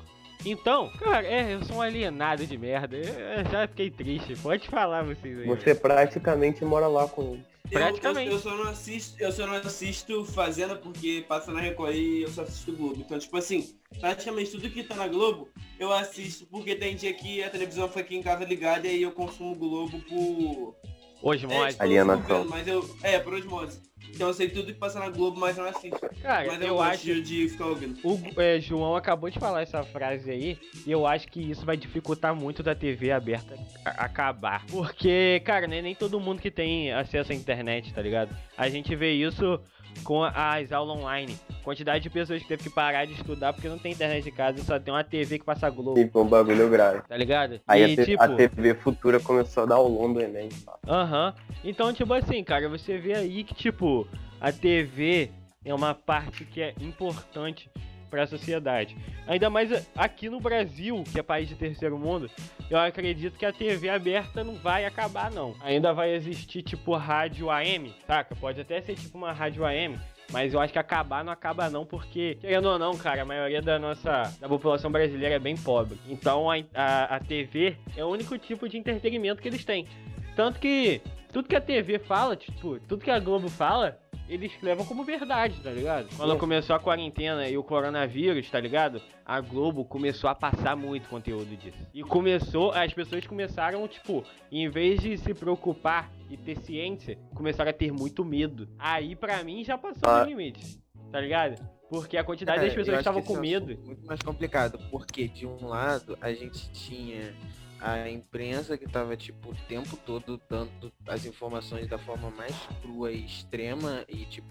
[0.46, 2.98] Então, cara, é, eu sou um alienado de merda.
[2.98, 4.36] Eu, eu já fiquei triste.
[4.36, 5.46] Pode falar vocês aí.
[5.46, 7.53] Você praticamente mora lá com eles.
[7.71, 8.28] Eu- Praticamente.
[8.30, 12.21] Eu, eu, só não assisto, eu só não assisto Fazenda porque passa na Record e
[12.21, 12.97] eu só assisto Globo.
[12.99, 15.47] Então, tipo assim, praticamente tudo que tá na Globo,
[15.80, 19.02] eu assisto porque tem dia que a televisão foi aqui em casa ligada e aí
[19.02, 20.76] eu consumo Globo por.
[21.21, 22.45] Hoje, É, tipo, eu Alienação.
[22.45, 22.97] mas eu.
[23.02, 23.80] É, por osmose.
[24.10, 26.00] Então eu sei tudo que passa na Globo, mas eu não assisto.
[26.22, 27.22] Cara, mas eu, eu gosto acho.
[27.22, 28.00] de, ficar ouvindo.
[28.04, 31.76] O é, João acabou de falar essa frase aí, e eu acho que isso vai
[31.76, 34.66] dificultar muito da TV aberta acabar.
[34.68, 38.36] Porque, cara, nem, nem todo mundo que tem acesso à internet, tá ligado?
[38.58, 39.60] A gente vê isso
[40.04, 41.36] com as aulas online.
[41.64, 44.60] Quantidade de pessoas que teve que parar de estudar porque não tem internet em casa
[44.60, 47.02] e só tem uma TV que passa Globo, Tipo, um bagulho grave.
[47.08, 47.62] tá ligado?
[47.68, 50.50] Aí e a, tipo, a TV futura começou a dar o longo do Enem.
[50.88, 51.34] Aham.
[51.64, 54.08] Então, tipo assim, cara, você vê aí que, tipo,
[54.42, 55.32] a TV
[55.64, 57.70] é uma parte que é importante
[58.13, 58.95] pra sociedade.
[59.26, 62.30] Ainda mais aqui no Brasil, que é país de terceiro mundo,
[62.69, 65.56] eu acredito que a TV aberta não vai acabar, não.
[65.62, 68.36] Ainda vai existir, tipo, rádio AM, saca?
[68.36, 69.99] Pode até ser, tipo, uma rádio AM.
[70.32, 73.63] Mas eu acho que acabar não acaba não, porque, querendo ou não, cara, a maioria
[73.63, 75.97] da nossa da população brasileira é bem pobre.
[76.08, 79.88] Então a, a, a TV é o único tipo de entretenimento que eles têm.
[80.36, 83.99] Tanto que tudo que a TV fala, tipo, tudo que a Globo fala,
[84.34, 86.08] eles levam como verdade, tá ligado?
[86.15, 86.38] Quando Sim.
[86.39, 89.02] começou a quarentena e o coronavírus, tá ligado?
[89.26, 91.78] A Globo começou a passar muito conteúdo disso.
[91.93, 97.69] E começou, as pessoas começaram, tipo, em vez de se preocupar e ter ciência, começaram
[97.69, 98.67] a ter muito medo.
[98.80, 100.24] Aí, pra mim, já passou Ah.
[100.24, 100.80] do limite,
[101.12, 101.62] tá ligado?
[101.89, 103.78] Porque a quantidade Cara, das pessoas que estavam com é medo.
[103.86, 107.36] Muito mais complicado, porque de um lado a gente tinha
[107.84, 113.12] a imprensa que tava tipo o tempo todo dando as informações da forma mais crua
[113.12, 114.48] e extrema e tipo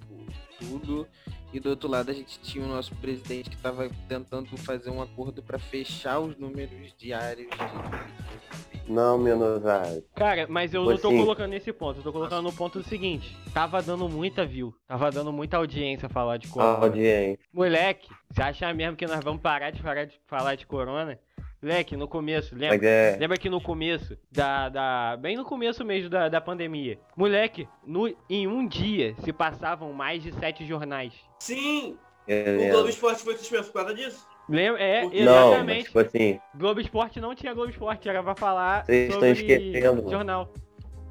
[0.61, 1.09] tudo.
[1.53, 5.01] E do outro lado a gente tinha o nosso presidente que tava tentando fazer um
[5.03, 10.05] acordo para fechar os números diários de Não, Menosari.
[10.15, 12.85] Cara, mas eu Foi não tô colocando nesse ponto, eu tô colocando no ponto do
[12.85, 13.37] seguinte.
[13.53, 16.79] Tava dando muita view, tava dando muita audiência falar de corona.
[16.85, 17.39] audiência.
[17.53, 21.19] Moleque, você acha mesmo que nós vamos parar de falar de, falar de corona?
[21.63, 22.77] Moleque, no começo, lembra?
[22.77, 23.17] Mas é.
[23.21, 25.17] Lembra que no começo, da, da.
[25.17, 26.99] Bem no começo mesmo da, da pandemia.
[27.17, 31.13] Moleque, no, em um dia se passavam mais de sete jornais.
[31.39, 31.97] Sim!
[32.27, 34.27] é- O Globo Esporte foi suspenso por causa disso.
[34.49, 34.83] Lembra?
[34.83, 35.85] É, Não, mas exatamente.
[35.87, 40.11] tipo assim, Globo Esporte não tinha Globo Esporte, era pra falar Vocês sobre estão esquecendo,
[40.11, 40.53] jornal.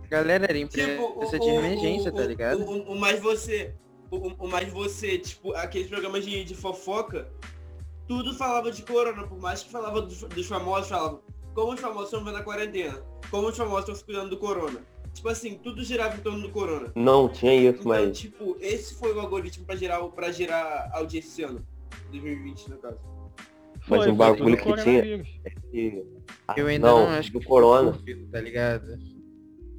[0.10, 2.60] Galera, era Tipo, imprensa de emergência, tá ligado?
[2.66, 3.74] O, o- o mais você.
[4.12, 7.32] O, o mais você, tipo, aqueles programas de, de fofoca,
[8.08, 11.22] tudo falava de corona, por mais que falava dos, dos famosos, falava
[11.54, 14.80] como os famosos estão vendo a quarentena, como os famosos estão se cuidando do corona.
[15.14, 16.92] Tipo assim, tudo girava em torno do corona.
[16.96, 18.18] não tinha isso, Então, mas.
[18.18, 21.66] tipo, esse foi o algoritmo pra gerar, pra gerar audiência esse ano.
[22.12, 22.98] 2020, no caso.
[23.76, 25.24] Mas Foi, um foi bagulho que tinha-
[26.48, 27.92] Ah, Eu ainda não, não, acho do que corona.
[27.94, 28.98] por, tá ligado?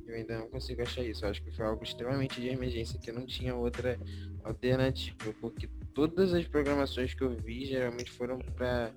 [0.06, 1.24] Eu ainda não consigo achar isso.
[1.24, 3.98] Eu acho que foi algo extremamente de emergência que não tinha outra
[4.44, 5.16] alternativa.
[5.40, 8.90] Porque todas as programações que eu vi geralmente foram pra,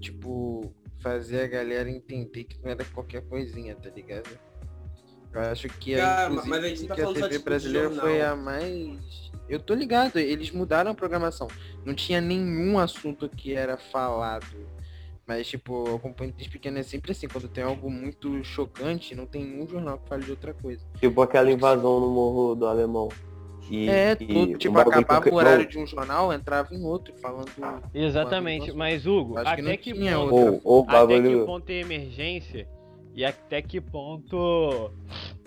[0.00, 4.28] tipo, fazer a galera entender que não era qualquer coisinha, tá ligado?
[5.32, 8.22] Eu acho que a, inclusive, mas a gente tá que a TV tipo, brasileira foi
[8.22, 9.30] a mais.
[9.48, 11.46] Eu tô ligado, eles mudaram a programação.
[11.84, 14.76] Não tinha nenhum assunto que era falado.
[15.26, 19.26] Mas, tipo, eu acompanho desde pequeno é sempre assim, quando tem algo muito chocante, não
[19.26, 20.84] tem nenhum jornal que fale de outra coisa.
[21.00, 23.08] Tipo aquela invasão no Morro do Alemão.
[23.70, 27.12] E, é, tudo, tipo, bagulho acabava que- o horário de um jornal, entrava em outro,
[27.20, 27.50] falando.
[27.92, 30.34] Exatamente, Quando- mas Hugo, Acho que até que, tinha ponto.
[30.34, 32.68] Ou, ou até que ponto é emergência
[33.14, 34.92] e até que ponto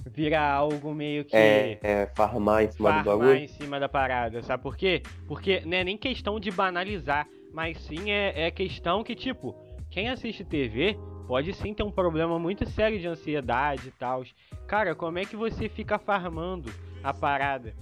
[0.06, 3.36] vira algo meio que É, é, farmar em cima do farmar bagulho.
[3.36, 5.02] em cima da parada, sabe por quê?
[5.28, 9.56] Porque não é nem questão de banalizar, mas sim é, é questão que, tipo,
[9.90, 14.24] quem assiste TV pode sim ter um problema muito sério de ansiedade e tal.
[14.68, 16.72] Cara, como é que você fica farmando
[17.04, 17.74] a parada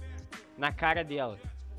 [0.58, 1.38] na cara dela?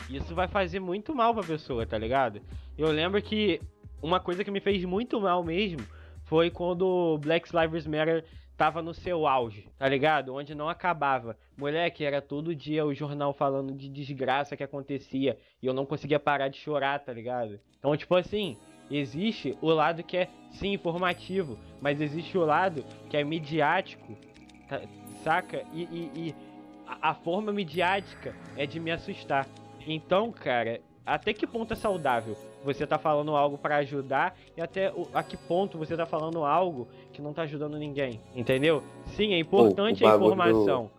[0.10, 2.42] Isso vai fazer muito mal pra pessoa, tá ligado?
[2.78, 3.62] Eu lembro que
[4.02, 5.86] uma coisa que me fez muito mal mesmo
[6.24, 8.24] foi quando o Black Lives Matter
[8.56, 10.34] tava no seu auge, tá ligado?
[10.34, 11.38] Onde não acabava.
[11.58, 16.20] Moleque, era todo dia o jornal falando de desgraça que acontecia e eu não conseguia
[16.20, 17.60] parar de chorar, tá ligado?
[17.78, 18.58] Então, tipo assim,
[18.92, 24.18] existe o lado que é sim informativo, mas existe o lado que é midiático,
[24.68, 24.82] tá,
[25.24, 25.63] saca?
[25.74, 26.36] E, e, e
[26.89, 29.47] a, a forma midiática é de me assustar.
[29.86, 34.91] Então, cara, até que ponto é saudável você tá falando algo para ajudar e até
[34.91, 38.84] o, a que ponto você tá falando algo que não tá ajudando ninguém, entendeu?
[39.15, 40.91] Sim, é importante a informação,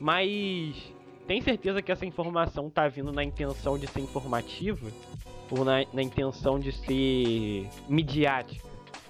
[0.00, 0.94] mas
[1.26, 4.88] tem certeza que essa informação tá vindo na intenção de ser informativa
[5.50, 8.66] ou na, na intenção de ser midiática,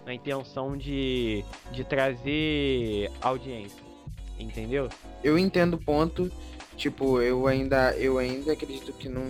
[0.07, 3.88] na intenção de, de trazer audiência,
[4.39, 4.89] entendeu?
[5.23, 6.31] Eu entendo o ponto
[6.79, 9.25] Tipo, eu ainda, eu ainda acredito que não,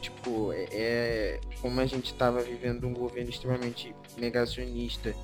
[0.00, 5.14] tipo, é, é como a gente estava vivendo um governo extremamente negacionista.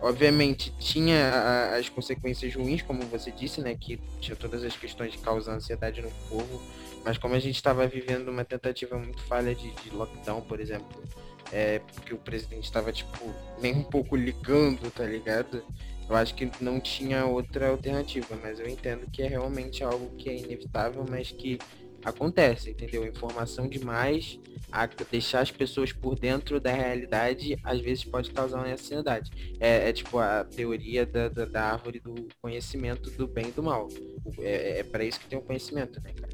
[0.00, 5.12] Obviamente tinha a, as consequências ruins, como você disse, né, que tinha todas as questões
[5.12, 6.62] de causar ansiedade no povo,
[7.04, 11.02] mas como a gente estava vivendo uma tentativa muito falha de, de lockdown, por exemplo,
[11.52, 13.30] é porque o presidente estava tipo
[13.60, 15.62] nem um pouco ligando, tá ligado?
[16.08, 20.30] Eu acho que não tinha outra alternativa, mas eu entendo que é realmente algo que
[20.30, 21.58] é inevitável, mas que
[22.04, 23.04] acontece, entendeu?
[23.04, 24.38] Informação demais,
[25.10, 29.56] deixar as pessoas por dentro da realidade, às vezes pode causar uma ansiedade.
[29.58, 33.62] É, é tipo a teoria da, da, da, árvore do conhecimento do bem e do
[33.62, 33.88] mal.
[34.38, 36.32] É, é para isso que tem o conhecimento, né, cara?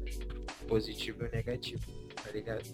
[0.67, 1.91] Positivo e negativo,
[2.23, 2.69] tá ligado?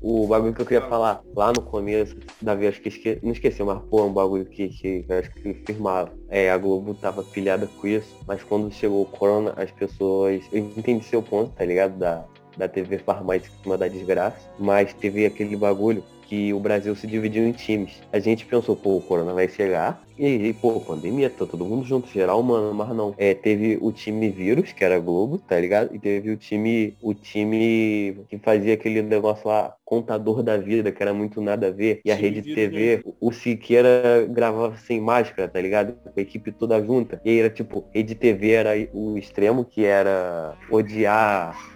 [0.00, 3.18] O bagulho que eu queria falar lá no começo, Davi, acho que esque...
[3.22, 6.12] não esqueci, mas pô, é um bagulho que, que, que acho que firmava.
[6.28, 10.42] É, a Globo tava pilhada com isso, mas quando chegou o Corona, as pessoas.
[10.52, 11.98] Eu entendi seu ponto, tá ligado?
[11.98, 12.24] Da,
[12.56, 17.06] da TV farmar em cima da desgraça, mas teve aquele bagulho que o Brasil se
[17.06, 18.02] dividiu em times.
[18.12, 21.84] A gente pensou, pô, o Corona vai chegar, e aí, pô, pandemia, tá todo mundo
[21.84, 23.14] junto, geral humano, mas não.
[23.18, 25.94] É, teve o time vírus, que era Globo, tá ligado?
[25.94, 31.02] E teve o time, o time que fazia aquele negócio lá, contador da vida, que
[31.02, 32.00] era muito nada a ver.
[32.02, 35.92] E a rede TV, o Siqueira gravava sem máscara, tá ligado?
[35.92, 37.20] Com a equipe toda junta.
[37.22, 41.75] E aí era tipo, rede TV era o extremo, que era odiar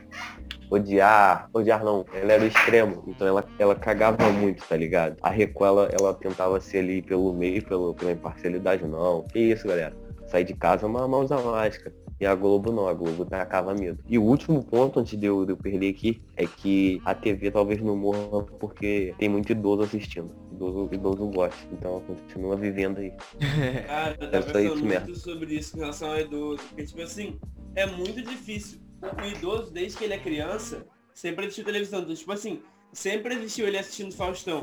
[0.70, 5.16] odiar, odiar não, ela era o extremo, então ela, ela cagava muito, tá ligado?
[5.20, 9.22] A Record, ela, ela tentava ser ali pelo meio, pelo, pela imparcialidade, não.
[9.24, 9.94] Que isso, galera?
[10.28, 11.92] Sair de casa, mas, mas usar máscara.
[12.20, 13.98] E a Globo não, a Globo tacava medo.
[14.06, 17.50] E o último ponto, antes de eu, de eu perder aqui, é que a TV
[17.50, 20.30] talvez não morra porque tem muito idoso assistindo.
[20.52, 21.56] Idoso, idoso gosta.
[21.72, 23.10] Então ela continua vivendo aí.
[23.86, 26.62] Cara, eu tava pensando muito sobre isso com relação ao idoso.
[26.68, 27.40] Porque, tipo assim,
[27.74, 32.00] é muito difícil o idoso, desde que ele é criança, sempre assistiu televisão.
[32.00, 34.62] Então, tipo assim, sempre existiu ele assistindo Faustão.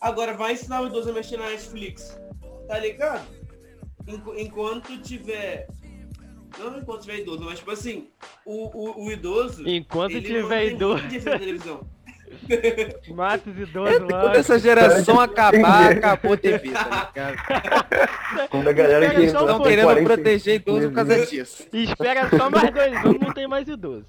[0.00, 2.18] Agora vai ensinar o idoso a mexer na Netflix.
[2.68, 3.26] Tá ligado?
[4.36, 5.66] enquanto tiver.
[6.58, 8.10] Não enquanto tiver idoso, mas tipo assim,
[8.44, 9.66] o, o, o idoso.
[9.66, 11.08] Enquanto tiver idoso.
[13.14, 17.36] Mata os idosos é, Quando essa geração acabar, acabou a TV, tá ligado?
[18.50, 20.14] Quando a galera que estão querendo 40...
[20.14, 21.66] proteger idoso por causa disso.
[21.72, 24.06] espera só mais dois anos, não tem mais idoso.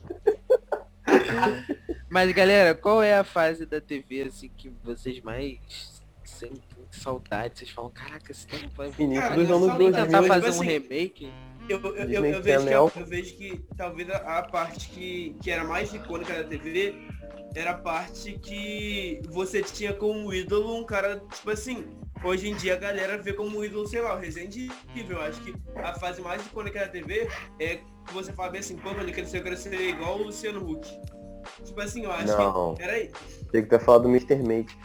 [2.09, 7.59] Mas galera, qual é a fase da TV assim que vocês mais sentem saudade?
[7.59, 9.91] Vocês falam, caraca, esse tempo vai Início dos anos 2000.
[9.91, 11.31] tentar fazer um remake?
[11.67, 15.49] Eu, eu, eu, eu, vejo que, eu, vejo que talvez a, a parte que, que
[15.49, 16.95] era mais icônica da TV
[17.56, 21.86] era a parte que você tinha como ídolo um cara, tipo assim,
[22.23, 24.56] hoje em dia a galera vê como ídolo, sei lá, o Resident
[24.95, 25.21] Evil.
[25.21, 28.89] Acho que a fase mais icônica da TV é que você fala bem assim, pô,
[28.89, 30.88] quando ele cresceu, eu quero ser igual o Luciano Huck.
[31.63, 32.75] Tipo assim, eu acho Não.
[32.75, 32.82] que.
[32.82, 33.12] Peraí.
[33.51, 34.36] Tem que ter falado do Mr.
[34.38, 34.78] Mate.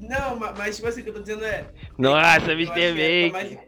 [0.00, 1.66] Não, mas tipo assim, o que eu tô dizendo é.
[1.98, 3.32] Nossa, Mr.
[3.32, 3.67] Mate.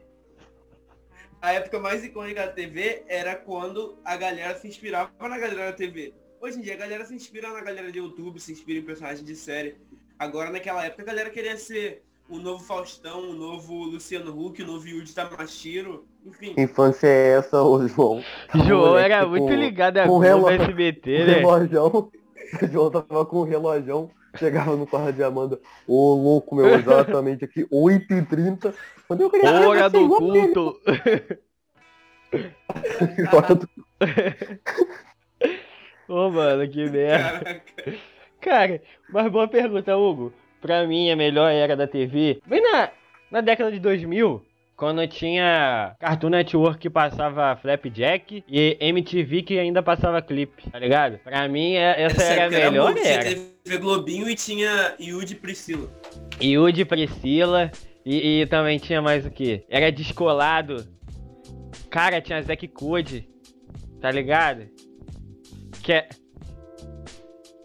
[1.43, 5.73] A época mais icônica da TV era quando a galera se inspirava na galera da
[5.73, 6.13] TV.
[6.39, 9.25] Hoje em dia a galera se inspira na galera de YouTube, se inspira em personagens
[9.25, 9.77] de série.
[10.19, 14.67] Agora naquela época a galera queria ser o novo Faustão, o novo Luciano Huck, o
[14.67, 16.53] novo Yuji Tamashiro, enfim.
[16.53, 18.23] Que infância é essa, ô João?
[18.53, 21.35] Tá João era muito ligado a com Globo SBT, né?
[21.37, 22.11] Relojão.
[22.63, 27.45] O João tava com o relojão, chegava no quarto de Amanda, ô louco, meu, exatamente
[27.45, 28.75] aqui, 8h30.
[29.07, 29.51] Quando eu queria.
[29.51, 30.81] Hora do culto!
[33.33, 33.69] Hora do...
[36.09, 37.63] Ô, mano, que merda.
[38.41, 40.33] Cara, mas boa pergunta, Hugo.
[40.61, 42.41] Pra mim, a melhor era da TV.
[42.47, 42.91] Bem na,
[43.31, 44.45] na década de 2000,
[44.81, 51.19] quando tinha Cartoon Network que passava Flapjack e MTV que ainda passava clipe, tá ligado?
[51.19, 53.25] Pra mim, é, essa, essa era a melhor era.
[53.25, 55.87] Tinha TV Globinho e tinha Yudi Priscila.
[56.43, 57.71] Yudi Priscila.
[58.07, 59.63] E, e também tinha mais o que?
[59.69, 60.89] Era descolado
[61.91, 63.29] Cara, tinha Zack Code.
[64.01, 64.67] Tá ligado?
[65.83, 66.09] Que é.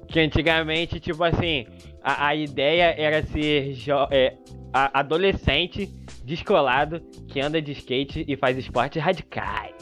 [0.09, 1.65] Que antigamente, tipo assim,
[2.03, 3.73] a, a ideia era ser
[4.11, 4.35] é,
[4.73, 5.89] a- adolescente
[6.25, 9.73] descolado que anda de skate e faz esportes radicais.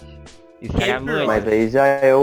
[0.62, 1.26] Isso Gamer, muito.
[1.28, 2.20] Mas aí já é o,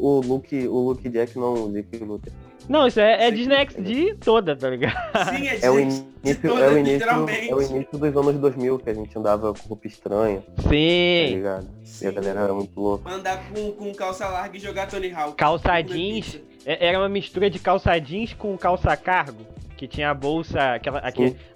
[0.00, 2.32] o Luke, o Luke Jack, não o Luke Luther.
[2.68, 3.36] Não, isso é, é Sim.
[3.36, 4.94] Disney XD toda, tá ligado?
[5.36, 8.16] Sim, é, É o de- início, de todas, é o início, é o início dos
[8.16, 11.26] anos 2000 que a gente andava com roupa estranha, tá Sim.
[11.34, 11.68] ligado?
[11.82, 12.06] E Sim.
[12.06, 13.10] a galera era muito louca.
[13.10, 15.34] Andar com, com calça larga e jogar Tony Hawk.
[15.36, 16.38] Calça jeans.
[16.64, 19.44] É- Era uma mistura de calça jeans com calça cargo.
[19.76, 21.02] Que tinha a bolsa, aquela,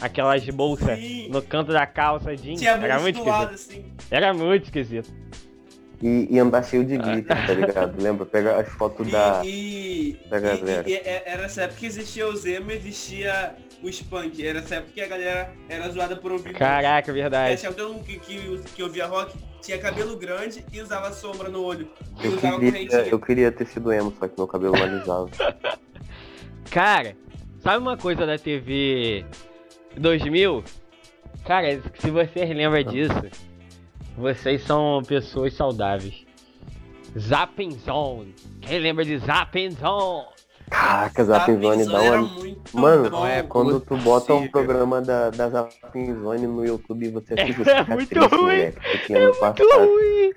[0.00, 1.28] aquelas bolsas Sim.
[1.30, 2.58] no canto da calça jeans.
[2.58, 3.84] Tinha Era muito do lado, esquisito.
[3.84, 3.94] assim.
[4.10, 5.14] Era muito esquisito.
[6.02, 7.96] E, e andar cheio de glitter, tá ligado?
[8.02, 8.26] Lembra?
[8.26, 9.40] Pega as fotos da.
[9.44, 10.84] E, e, da galera.
[10.86, 14.44] e- e- e- era essa época que existia o Zemo e existia o Spunk.
[14.46, 17.56] Era essa época que a galera era zoada por ouvir Caraca, É, verdade.
[17.58, 21.62] tinha todo mundo que, que, que ouvia rock, tinha cabelo grande e usava sombra no
[21.62, 21.88] olho.
[22.22, 25.30] E Eu usava queria, eu queria ter sido emo, só que meu cabelo alisava.
[26.70, 27.16] Cara,
[27.66, 29.24] sabe uma coisa da TV
[29.96, 30.62] 2000?
[31.44, 33.12] Cara, se vocês lembram disso,
[34.16, 36.24] vocês são pessoas saudáveis.
[37.18, 38.36] Zapping Zone.
[38.60, 40.28] Quem lembra de Zapping Zone?
[40.70, 42.28] Caraca, Zapping Zone dá era uma.
[42.28, 43.26] muito Mano, bom.
[43.26, 44.50] é Quando tu bota um possível.
[44.50, 48.72] programa da, da Zapping Zone no YouTube, você É fica fica muito triste, ruim.
[49.06, 49.86] tinha no Muito passado.
[49.86, 50.32] ruim.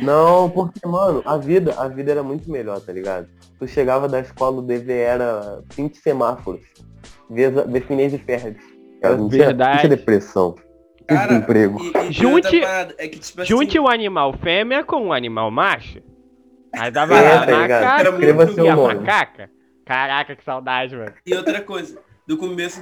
[0.02, 3.28] Não, porque, mano, a vida, a vida era muito melhor, tá ligado?
[3.58, 6.62] Tu chegava da escola, o dever era 20 semáforos.
[7.30, 8.62] Ver, ver Finês e Ferds.
[9.02, 9.70] Cara, não tinha, Verdade.
[9.72, 10.54] não tinha depressão.
[11.06, 11.78] Cara, tinha emprego.
[11.82, 16.00] E, e Junte- é que, tipo assim, Junte o animal fêmea com o animal macho.
[16.78, 18.94] Aí dava É, lá, tá macaco Escreva seu a nome.
[19.00, 19.50] macaca.
[19.84, 21.12] Caraca, que saudade, mano.
[21.26, 22.80] E outra coisa, do começo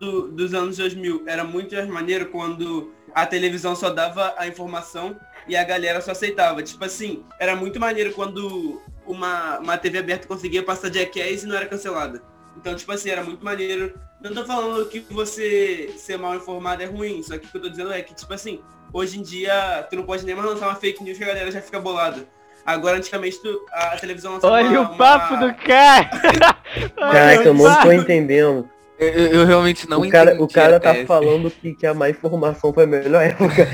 [0.00, 5.16] do- dos anos 2000, era muito mais maneiro quando a televisão só dava a informação
[5.46, 6.62] e a galera só aceitava.
[6.62, 11.56] Tipo assim, era muito maneiro quando uma, uma TV aberta conseguia passar Jackass e não
[11.56, 12.22] era cancelada.
[12.56, 13.94] Então, tipo assim, era muito maneiro.
[14.22, 17.62] Não tô falando que você ser mal informado é ruim, só que o que eu
[17.62, 18.60] tô dizendo é que, tipo assim,
[18.92, 21.50] hoje em dia tu não pode nem mais lançar uma fake news que a galera
[21.50, 22.26] já fica bolada.
[22.66, 26.08] Agora, antigamente, tu, a televisão lançava Olha uma, o papo uma- do cara.
[26.96, 28.68] Caraca, eu não tô entendendo.
[28.98, 32.08] Eu, eu- realmente não o cara, entendi o cara tá falando que, que a má
[32.08, 33.68] informação foi a melhor época.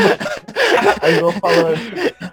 [1.02, 1.78] Aí vão falando.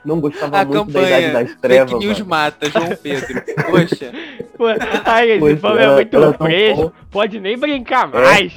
[0.06, 1.92] Não gostava A muito da Idade campanha das Trevas.
[1.92, 2.30] Fake News mano.
[2.30, 3.42] mata, João Pedro.
[3.70, 4.12] Poxa.
[4.58, 4.66] Pô,
[5.06, 6.82] Ai, esse povo é era- muito fresco.
[6.84, 6.92] bom.
[7.12, 8.20] Pode nem brincar É.
[8.22, 8.54] mais.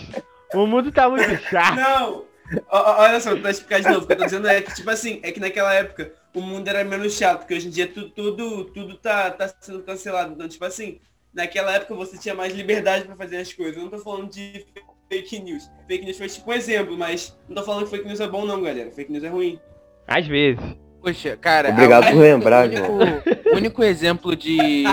[0.55, 1.77] O mundo tá muito chato.
[1.77, 2.25] Não!
[2.71, 5.19] Olha só, pra explicar de novo, o que eu tô dizendo é que, tipo assim,
[5.23, 8.65] é que naquela época o mundo era menos chato, porque hoje em dia tu- tudo,
[8.67, 10.33] tudo tá, tá sendo cancelado.
[10.35, 11.01] Então, tipo assim,
[11.33, 13.77] naquela época você tinha mais liberdade pra fazer as coisas.
[13.77, 14.65] Eu não tô falando de
[15.09, 15.71] fake news.
[15.89, 18.45] Fake news foi tipo um exemplo, mas não tô falando que fake news é bom
[18.45, 18.91] não, galera.
[18.91, 19.59] Fake news é ruim.
[20.07, 20.61] Às vezes.
[21.01, 21.71] Poxa, cara.
[21.71, 22.99] Obrigado a- por lembrar, o João.
[22.99, 24.85] único, o único exemplo de.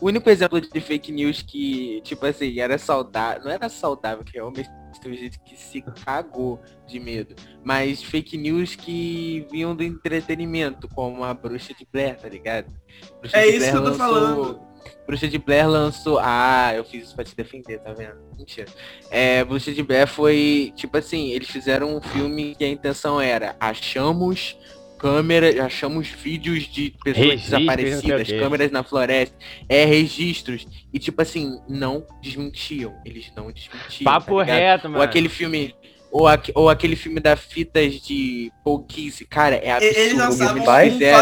[0.00, 3.44] o único exemplo de fake news que, tipo assim, era saudável.
[3.44, 4.68] Não era saudável, que realmente
[5.00, 7.34] tem gente que se cagou de medo.
[7.62, 12.72] Mas fake news que vinham do entretenimento, como a bruxa de Blair, tá ligado?
[13.20, 14.60] Bruxa É isso Blair que eu tô falando.
[15.06, 16.18] Bruxa de Blair lançou.
[16.20, 18.16] Ah, eu fiz isso pra te defender, tá vendo?
[18.36, 18.68] Mentira.
[19.10, 23.56] É, Bruxa de Blair foi, tipo assim, eles fizeram um filme que a intenção era
[23.60, 24.58] achamos
[24.98, 29.36] câmeras, achamos vídeos de pessoas Registros, não sei o desaparecidas, câmeras na floresta,
[29.68, 30.66] é registros.
[30.92, 32.94] E tipo assim, não desmentiam.
[33.04, 34.04] Eles não desmentiam.
[34.04, 35.02] Papo tá reto, Ou mano.
[35.04, 35.74] aquele filme.
[36.10, 38.52] Ou, aque- ou aquele filme da fitas de
[38.88, 39.96] Kissy, cara, é absurdo.
[39.98, 40.64] Eles o que lançavam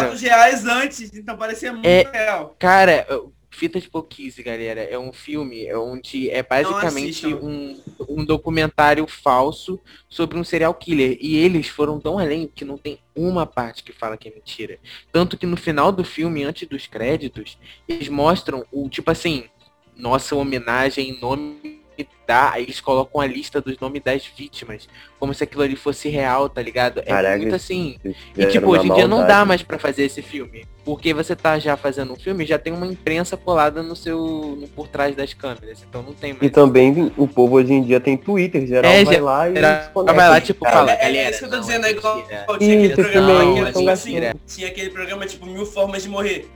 [0.03, 2.55] fatos reais antes, então parecia muito É- real.
[2.59, 3.07] Cara,
[3.53, 10.43] Fitas Pouquise, galera, é um filme onde é basicamente um, um documentário falso sobre um
[10.43, 11.19] serial killer.
[11.21, 14.79] E eles foram tão além que não tem uma parte que fala que é mentira.
[15.13, 19.45] Tanto que no final do filme, antes dos créditos, eles mostram o tipo assim,
[19.95, 21.82] nossa homenagem em nome
[22.27, 22.53] da.
[22.53, 24.89] Aí eles colocam a lista dos nomes das vítimas.
[25.19, 26.99] Como se aquilo ali fosse real, tá ligado?
[27.01, 27.97] É Caraca, muito assim.
[28.05, 30.65] E Era tipo, hoje em dia não dá mais pra fazer esse filme.
[30.85, 34.19] Porque você tá já fazendo um filme, já tem uma imprensa colada no seu.
[34.19, 35.85] No, por trás das câmeras.
[35.89, 36.43] Então não tem mais.
[36.43, 39.53] E também o povo hoje em dia tem Twitter, geral É, vai já- lá e
[39.53, 41.89] vai lá, tipo, Cara, fala, É, é galera, isso que eu tô não, dizendo, é
[41.89, 42.23] é igual
[42.59, 46.49] tinha aquele programa é tinha aquele programa tipo Mil Formas de Morrer.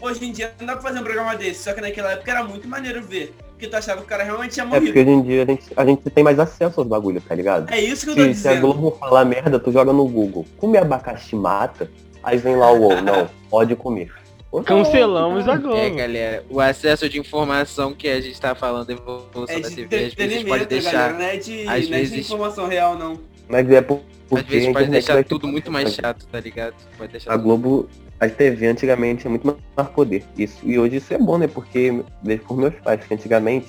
[0.00, 2.44] Hoje em dia não dá pra fazer um programa desse, só que naquela época era
[2.44, 3.34] muito maneiro ver.
[3.50, 4.86] Porque tu achava que o cara realmente tinha É morrido.
[4.86, 7.72] porque hoje em dia a gente, a gente tem mais acesso aos bagulhos, tá ligado?
[7.72, 8.72] É isso que eu tô Se, se a dizendo.
[8.72, 10.44] Globo falar merda, tu joga no Google.
[10.58, 11.88] Comer abacaxi mata,
[12.22, 14.10] aí vem lá o UOL, não, pode comer.
[14.52, 15.94] Tá Cancelamos a É, Globo.
[15.96, 20.04] galera, o acesso de informação que a gente tá falando, a evolução É da TV,
[20.06, 20.92] às vezes pode deixar.
[20.92, 23.18] galera, não é de, às não é vezes- informação real, não.
[23.48, 26.74] Mas é por- Às porque vezes pode deixar tudo muito mais chato, tá ligado?
[26.98, 27.88] Pode deixar A Globo,
[28.20, 29.46] a TV antigamente tinha muito
[29.76, 30.24] mais poder.
[30.36, 31.46] Isso, e hoje isso é bom, né?
[31.46, 33.68] Porque, desde por meus pais, que antigamente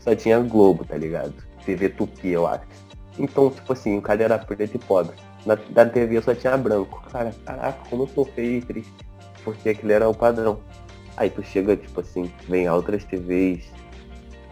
[0.00, 1.34] só tinha Globo, tá ligado?
[1.64, 2.64] TV Tupi, eu acho.
[3.18, 5.16] Então, tipo assim, o cara era preto e pobre.
[5.44, 7.02] Na, da TV só tinha branco.
[7.10, 8.92] Cara, caraca, como eu sou feio e triste.
[9.42, 10.60] Porque aquilo era o padrão.
[11.16, 13.64] Aí tu chega, tipo assim, vem outras TVs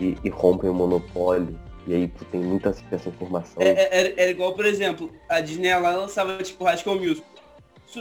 [0.01, 1.59] e, e rompem o monopólio.
[1.87, 3.63] E aí tu tem muita à informação.
[3.63, 7.25] É, é- era, era igual, por exemplo, a Disney ela lançava tipo School Music.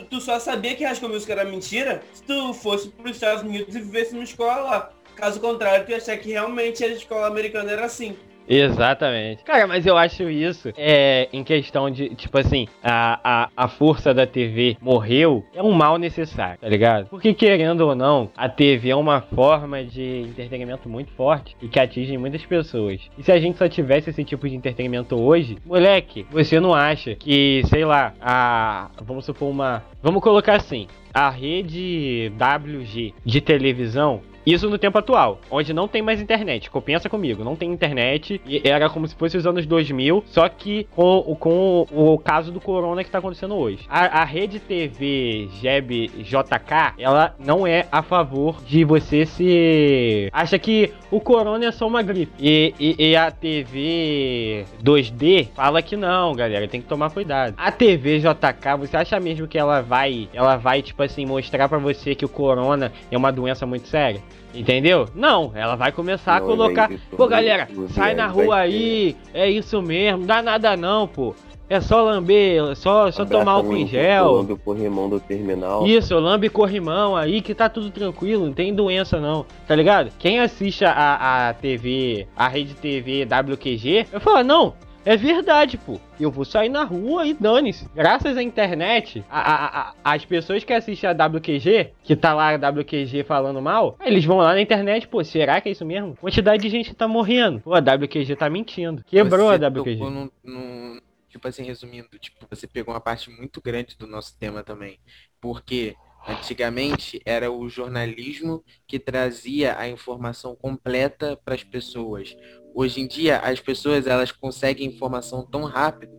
[0.02, 3.76] Tu só sabia que School Music era mentira se tu fosse para os Estados Unidos
[3.76, 4.90] e vivesse numa escola lá.
[5.16, 8.18] Caso contrário, tu ia achar que realmente a escola americana era assim.
[8.48, 9.44] Exatamente.
[9.44, 14.14] Cara, mas eu acho isso é em questão de, tipo assim, a, a, a força
[14.14, 17.08] da TV morreu é um mal necessário, tá ligado?
[17.08, 21.80] Porque querendo ou não, a TV é uma forma de entretenimento muito forte e que
[21.80, 23.02] atinge muitas pessoas.
[23.18, 27.16] E se a gente só tivesse esse tipo de entretenimento hoje, moleque, você não acha
[27.16, 28.90] que, sei lá, a.
[29.02, 29.84] Vamos supor uma.
[30.02, 30.88] Vamos colocar assim.
[31.14, 36.70] A rede WG de televisão isso no tempo atual, onde não tem mais internet.
[36.70, 38.42] Co- Pensa comigo, não tem internet.
[38.46, 42.52] E era como se fosse os anos 2000, só que com, o- com o caso
[42.52, 43.80] do corona que tá acontecendo hoje.
[43.90, 50.30] A, a rede TV Jeb JK, ela não é a favor de você se.
[50.32, 52.34] Acha que o corona é só uma gripe.
[52.40, 57.54] E, e, e a TV 2D fala que não, galera, tem que tomar cuidado.
[57.58, 61.78] A TV JK, você acha mesmo que ela vai, ela vai tipo assim mostrar pra
[61.78, 64.22] você que o corona é uma doença muito séria?
[64.54, 65.08] Entendeu?
[65.16, 66.90] Não, ela vai começar Não, a colocar.
[67.16, 71.36] Pô, galera, vai- sai na vai rua aí, é isso mesmo, dá nada não, pô.
[71.70, 74.42] É só lamber, só, só tomar álcool em gel.
[74.42, 75.88] O corrimão do terminal.
[75.88, 80.12] Isso, lambe corrimão aí que tá tudo tranquilo, não tem doença não, tá ligado?
[80.20, 84.74] Quem assiste a, a TV, a rede TV WQG, eu falo, não,
[85.06, 86.00] é verdade, pô.
[86.20, 87.88] Eu vou sair na rua e dane-se.
[87.94, 92.54] Graças à internet, a- a- a- as pessoas que assistem a WQG, que tá lá
[92.54, 96.16] a WQG falando mal, eles vão lá na internet, pô, será que é isso mesmo?
[96.16, 97.60] Quantidade de gente tá morrendo.
[97.62, 99.04] Pô, a WQG tá mentindo.
[99.06, 100.00] Quebrou Você a WQG.
[100.00, 101.00] num- num-
[101.30, 105.00] tipo assim, resumindo, tipo, você pegou uma parte muito grande do nosso tema também.
[105.42, 105.96] Porque
[106.26, 112.36] antigamente era o jornalismo que trazia a informação completa para as pessoas.
[112.74, 116.12] Hoje em dia, as pessoas elas conseguem informação tão rápido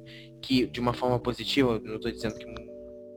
[0.43, 2.47] que, de uma forma positiva, não estou dizendo que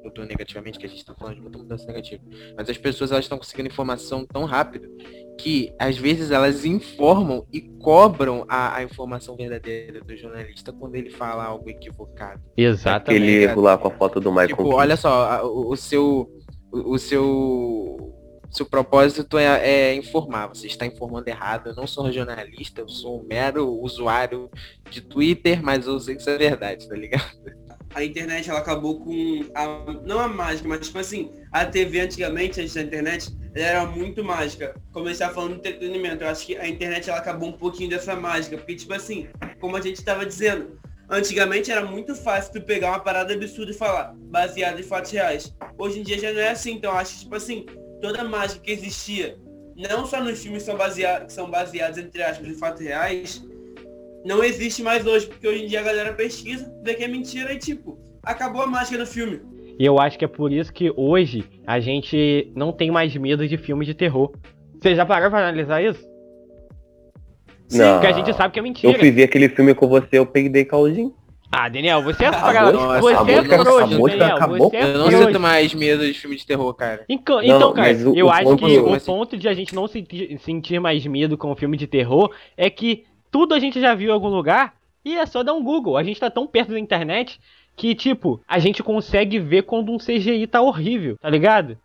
[0.04, 2.24] mudou negativamente, que a gente está falando de muita mudança negativa,
[2.56, 4.88] mas as pessoas elas estão conseguindo informação tão rápido
[5.38, 11.10] que às vezes elas informam e cobram a, a informação verdadeira do jornalista quando ele
[11.12, 12.42] fala algo equivocado.
[12.56, 13.22] Exatamente.
[13.24, 16.32] Aquele erro lá com a foto do Michael Tipo, olha só, a- o, o seu
[16.72, 18.17] o, o seu
[18.50, 20.48] seu propósito é, é informar.
[20.48, 21.70] Você está informando errado.
[21.70, 24.50] Eu não sou jornalista, eu sou um mero usuário
[24.90, 27.58] de Twitter, mas eu sei que isso é verdade, tá ligado?
[27.94, 32.60] A internet ela acabou com a, não a mágica, mas tipo assim, a TV antigamente,
[32.62, 34.76] antes da internet, ela era muito mágica.
[34.92, 38.16] Como tá falando de entretenimento, eu acho que a internet ela acabou um pouquinho dessa
[38.16, 39.28] mágica, porque tipo assim,
[39.60, 40.80] como a gente estava dizendo,
[41.10, 45.56] antigamente era muito fácil tu pegar uma parada absurda e falar, baseada em fatos reais.
[45.78, 47.66] Hoje em dia já não é assim, então acho que tipo assim,
[48.02, 49.38] toda a mágica que existia,
[49.76, 53.44] não só nos filmes que são, basea- que são baseados, entre aspas, em fatos reais,
[54.26, 57.54] não existe mais hoje, porque hoje em dia a galera pesquisa, vê que é mentira
[57.54, 59.40] e tipo, acabou a mágica no filme.
[59.80, 63.48] E eu acho que é por isso que hoje a gente não tem mais medo
[63.48, 64.32] de filmes de terror.
[64.82, 66.04] Você já parou pra analisar isso?
[67.72, 67.94] Não.
[68.00, 68.98] Porque a gente sabe que é Eu mentira.
[69.00, 71.14] fui ver aquele filme com você, eu peguei caldinho.
[71.52, 74.38] Ah, Daniel, você é mosca- Você é frouxo, Daniel.
[74.58, 75.28] Você é Eu não frouxo.
[75.28, 77.06] sinto mais medo de filme de terror, cara.
[77.08, 79.54] Então, Não, então, cara, o- eu o acho ponto- que o Mas- ponto de a
[79.54, 83.60] gente não sentir, sentir mais medo com o filme de terror é que tudo a
[83.60, 84.74] gente já viu em algum lugar
[85.06, 85.96] e é só dar um Google.
[85.98, 87.40] A gente tá tão perto da internet
[87.78, 91.78] que, tipo, a gente consegue ver quando um CGI tá horrível, tá ligado?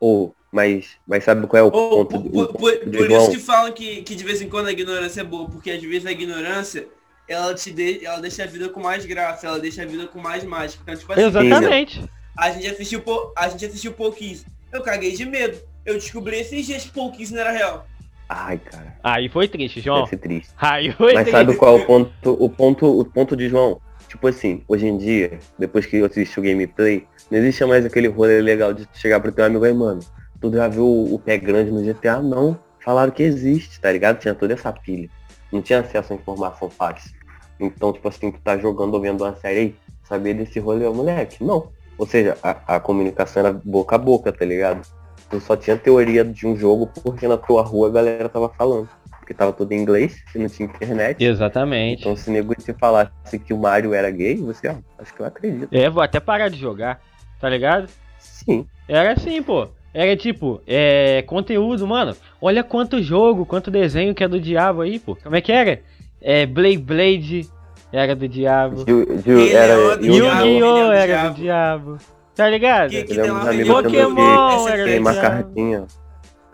[0.00, 2.52] Ou, mas, mas sabe qual é o Ou, ponto por, do, por- o
[2.90, 5.70] por- isso que falam que, que de vez em quando a ignorância é boa, porque
[5.70, 6.86] às vezes a ignorância
[7.30, 10.18] ela te de, ela deixa a vida com mais graça, ela deixa a vida com
[10.20, 10.82] mais mágica.
[10.82, 12.04] Então, tipo assim, Exatamente.
[12.36, 14.40] a gente assistiu pou- a gente assistiu pouquinho.
[14.72, 15.58] Eu caguei de medo.
[15.86, 17.86] Eu descobri esses dias que pouquinho não era real.
[18.28, 20.06] Ai, cara, Aí foi triste, João.
[20.06, 20.50] ser triste.
[20.56, 21.30] Aí foi Mas triste.
[21.36, 23.80] sabe qual é o ponto, o ponto, o ponto de João?
[24.08, 28.08] Tipo assim, hoje em dia, depois que eu assisti o gameplay, não existe mais aquele
[28.08, 30.00] rolê legal de chegar pro teu amigo aí, mano,
[30.40, 32.20] tu já viu o, o pé grande no GTA?
[32.20, 32.58] Não.
[32.84, 34.18] Falaram que existe, tá ligado?
[34.18, 35.08] Tinha toda essa pilha.
[35.52, 37.12] Não tinha acesso à informação fácil.
[37.60, 41.42] Então, tipo assim, tu tá jogando ou vendo uma série aí, saber desse rolê, moleque?
[41.44, 41.68] Não.
[41.98, 44.86] Ou seja, a, a comunicação era boca a boca, tá ligado?
[45.28, 48.88] Tu só tinha teoria de um jogo porque na tua rua a galera tava falando.
[49.30, 51.22] porque tava tudo em inglês e não tinha internet.
[51.22, 52.00] Exatamente.
[52.00, 55.20] Então se o nego te falasse que o Mario era gay, você, ó, acho que
[55.20, 55.68] eu acredito.
[55.72, 57.00] É, vou até parar de jogar,
[57.40, 57.88] tá ligado?
[58.18, 58.66] Sim.
[58.88, 59.68] Era assim, pô.
[59.92, 61.22] Era tipo, é.
[61.22, 62.16] Conteúdo, mano.
[62.40, 65.16] Olha quanto jogo, quanto desenho que é do diabo aí, pô.
[65.16, 65.80] Como é que era?
[66.22, 66.46] É.
[66.46, 67.50] Blade Blade
[67.92, 68.84] era do diabo.
[68.86, 69.72] Ele era.
[69.72, 70.22] é o do Yu-Gi-Oh!
[70.30, 70.46] diabo.
[70.46, 71.28] É do era diabo.
[71.34, 71.98] do diabo.
[72.34, 72.90] Tá ligado?
[72.90, 75.28] Que- que Ele é um também Pokémon que- era Tem do uma diabo.
[75.28, 75.86] cartinha.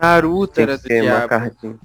[0.01, 1.27] Naruto Tem era do ser uma diabo.
[1.29, 1.75] cartinha.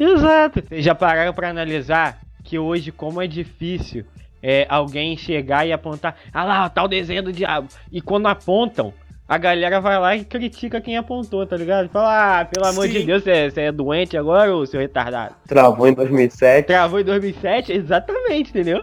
[0.00, 0.62] Exato.
[0.68, 4.04] Vocês já pararam pra analisar que hoje, como é difícil
[4.42, 7.68] é, alguém chegar e apontar, ah lá, tal desenho do diabo.
[7.92, 8.92] E quando apontam,
[9.32, 11.88] a galera vai lá e critica quem apontou, tá ligado?
[11.88, 13.06] Fala, ah, pelo amor de Sim.
[13.06, 15.34] Deus, você é doente agora, ô seu retardado?
[15.48, 16.66] Travou em 2007.
[16.66, 17.72] Travou em 2007?
[17.72, 18.78] Exatamente, entendeu?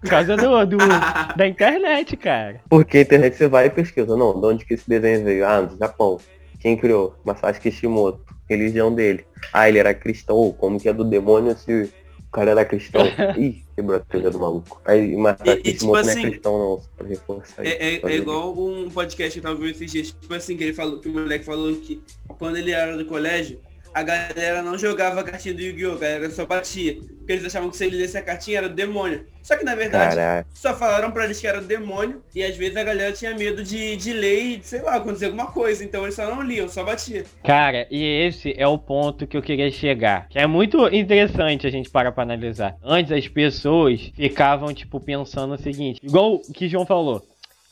[0.00, 0.76] Por causa do, do-
[1.36, 2.60] da internet, cara.
[2.70, 4.16] Porque a internet você vai e pesquisa.
[4.16, 5.44] Não, de onde que esse desenho veio?
[5.44, 6.18] Ah, do Japão.
[6.60, 7.16] Quem criou?
[7.24, 8.20] Masashi Kishimoto.
[8.48, 9.24] Religião dele.
[9.52, 10.54] Ah, ele era cristão.
[10.56, 11.92] Como que é do demônio se
[12.32, 13.02] cara era cristão?
[13.38, 14.80] Ih, quebrou a trilha do maluco.
[14.84, 18.12] Aí Masashi E- e, tipo não assim, é cristão não, pra reforçar É, aí, é-
[18.12, 20.98] é igual um podcast que eu tava vendo esses dias, tipo assim, que ele falou,
[20.98, 22.02] que o moleque falou que
[22.38, 23.60] quando ele era do colégio,
[23.94, 25.92] a galera não jogava a cartinha do Yu-Gi-Oh!
[25.92, 26.94] A galera só batia.
[27.18, 29.24] Porque eles achavam que se ele lesse a cartinha era do demônio.
[29.42, 30.46] Só que na verdade, Caralho.
[30.54, 33.62] só falaram pra eles que era do demônio e às vezes a galera tinha medo
[33.62, 35.84] de, de ler e, sei lá, acontecer alguma coisa.
[35.84, 37.24] Então eles só não liam, só batia.
[37.44, 40.28] Cara, e esse é o ponto que eu queria chegar.
[40.28, 42.76] Que é muito interessante a gente parar pra analisar.
[42.82, 46.00] Antes as pessoas ficavam, tipo, pensando o seguinte.
[46.02, 47.22] Igual o que o João falou.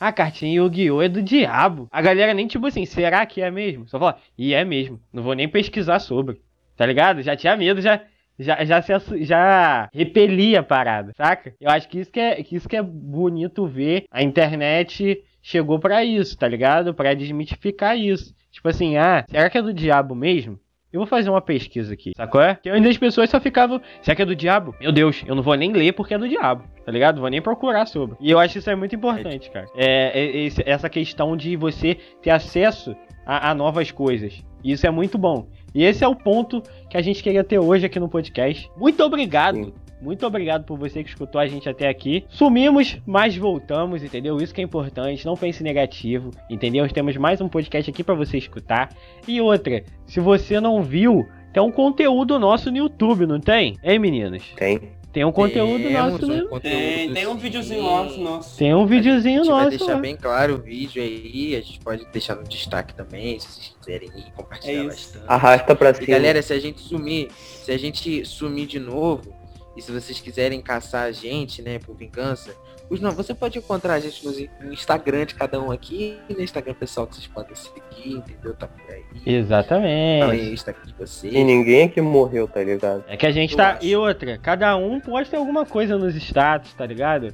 [0.01, 1.03] A cartinha Yu-Gi-Oh!
[1.03, 1.87] é do diabo.
[1.93, 3.87] A galera nem, tipo assim, será que é mesmo?
[3.87, 4.99] Só fala, e é mesmo.
[5.13, 6.41] Não vou nem pesquisar sobre.
[6.75, 7.21] Tá ligado?
[7.21, 8.01] Já tinha medo, já.
[8.39, 11.55] Já, já, se já repelia a parada, saca?
[11.61, 14.07] Eu acho que isso que, é, que isso que é bonito ver.
[14.11, 16.95] A internet chegou pra isso, tá ligado?
[16.95, 18.35] Pra desmitificar isso.
[18.51, 20.59] Tipo assim, ah, será que é do diabo mesmo?
[20.93, 22.41] Eu vou fazer uma pesquisa aqui, sacou?
[22.41, 22.57] É?
[22.57, 24.75] Que antes as pessoas só ficavam, será que é do diabo?
[24.81, 27.15] Meu Deus, eu não vou nem ler porque é do diabo, tá ligado?
[27.17, 28.17] Não vou nem procurar sobre.
[28.21, 29.67] E eu acho isso é muito importante, cara.
[29.77, 34.43] É, é- esse- essa questão de você ter acesso a, a novas coisas.
[34.65, 35.47] E isso é muito bom.
[35.73, 36.61] E esse é o ponto
[36.91, 38.69] que a gente queria ter hoje aqui no podcast.
[38.77, 39.55] Muito obrigado.
[39.57, 39.73] Sim.
[40.01, 42.25] Muito obrigado por você que escutou a gente até aqui.
[42.29, 44.39] Sumimos, mas voltamos, entendeu?
[44.39, 45.27] Isso que é importante.
[45.27, 46.89] Não pense negativo, entendeu?
[46.89, 48.89] Temos mais um podcast aqui pra você escutar.
[49.29, 53.77] E outra, se você não viu, tem um conteúdo nosso no YouTube, não tem?
[53.85, 54.43] Hein, meninos?
[54.57, 54.99] Tem.
[55.13, 58.57] Tem um conteúdo Temos nosso um no conteúdo, Tem, tem um videozinho nosso, nosso.
[58.57, 59.99] Tem um videozinho A gente vai nosso deixar lá.
[60.01, 64.09] bem claro o vídeo aí, a gente pode deixar no destaque também, se vocês quiserem
[64.17, 65.25] ir, compartilhar É bastante.
[65.27, 66.07] Arrasta pra E cima.
[66.07, 69.35] galera, se a gente sumir, se a gente sumir de novo,
[69.77, 72.55] e se vocês quiserem caçar a gente, né, por vingança,
[72.91, 76.43] os não, você pode encontrar a gente no, Instagram de cada um aqui, e no
[76.43, 78.53] Instagram pessoal que vocês podem seguir, entendeu?
[78.53, 79.05] Tá por aí.
[79.25, 80.27] Exatamente.
[80.27, 81.33] O Instagram de vocês.
[81.33, 83.05] E ninguém aqui morreu, tá ligado?
[83.07, 83.71] É que a gente Eu tá.
[83.75, 83.87] acho.
[83.87, 87.33] E outra, cada um posta alguma coisa nos status, tá ligado?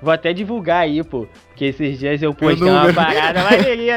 [0.00, 1.26] Vou até divulgar aí, pô.
[1.48, 3.96] Porque esses dias eu postei uma parada maneirinha.